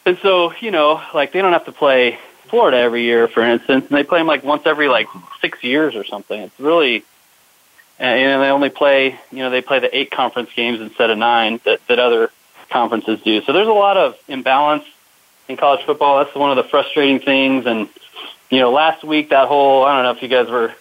[0.05, 2.17] and so you know like they don't have to play
[2.47, 5.07] Florida every year, for instance, and they play them like once every like
[5.41, 6.39] six years or something.
[6.39, 7.03] It's really
[7.99, 11.09] and you know, they only play you know they play the eight conference games instead
[11.09, 12.31] of nine that that other
[12.69, 13.41] conferences do.
[13.41, 14.85] So there's a lot of imbalance
[15.49, 16.23] in college football.
[16.23, 17.65] That's one of the frustrating things.
[17.65, 17.89] And
[18.49, 20.73] you know, last week that whole I don't know if you guys were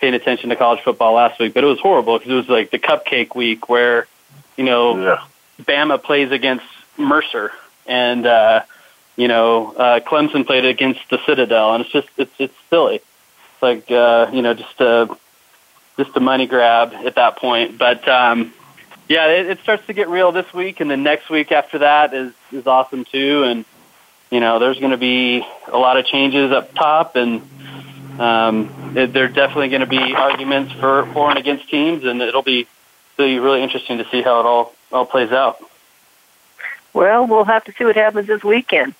[0.00, 2.70] paying attention to college football last week, but it was horrible because it was like
[2.70, 4.06] the cupcake week where
[4.56, 5.24] you know yeah.
[5.62, 6.66] Bama plays against
[6.96, 7.52] Mercer
[7.86, 8.62] and uh,
[9.16, 12.96] you know uh, Clemson played against the Citadel, and it's just it's it's silly.
[12.96, 15.08] It's like uh, you know just a
[15.96, 18.06] just a money grab at that point, but.
[18.08, 18.52] um
[19.08, 22.14] yeah, it, it starts to get real this week, and then next week after that
[22.14, 23.42] is is awesome too.
[23.44, 23.64] And
[24.34, 27.40] you know, there's going to be a lot of changes up top, and
[28.18, 32.20] um, it, there are definitely going to be arguments for for and against teams, and
[32.20, 32.66] it'll be
[33.16, 35.62] be really interesting to see how it all all plays out.
[36.92, 38.96] Well, we'll have to see what happens this weekend.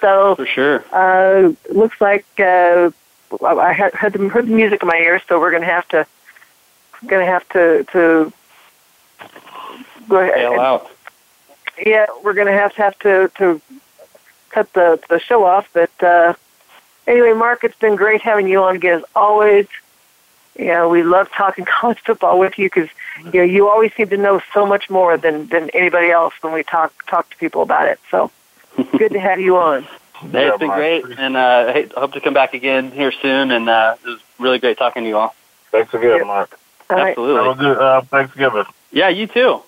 [0.00, 0.84] So For sure.
[0.92, 2.90] uh, looks like uh,
[3.44, 5.86] I had heard the, heard the music in my ears, so we're going to have
[5.88, 6.06] to
[7.06, 8.32] going to have to to
[10.08, 10.34] go ahead.
[10.34, 10.90] Bail out.
[11.84, 13.60] Yeah, we're going to have to have to to
[14.56, 15.68] cut the the show off.
[15.72, 16.34] But uh,
[17.06, 19.66] anyway, Mark, it's been great having you on again as always.
[20.58, 22.88] You know, we love talking college football with you because
[23.32, 26.52] you know you always seem to know so much more than than anybody else when
[26.52, 28.00] we talk talk to people about it.
[28.10, 28.30] So
[28.98, 29.82] good to have you on.
[30.32, 33.50] Hey, it's been great, and uh, I hope to come back again here soon.
[33.50, 35.34] And uh, it was really great talking to you all.
[35.70, 36.58] Thanks again, Mark.
[36.88, 37.10] All right.
[37.10, 37.44] Absolutely.
[37.44, 38.64] Have a good uh, Thanksgiving.
[38.92, 39.60] Yeah, you too.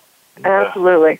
[0.43, 1.19] Absolutely.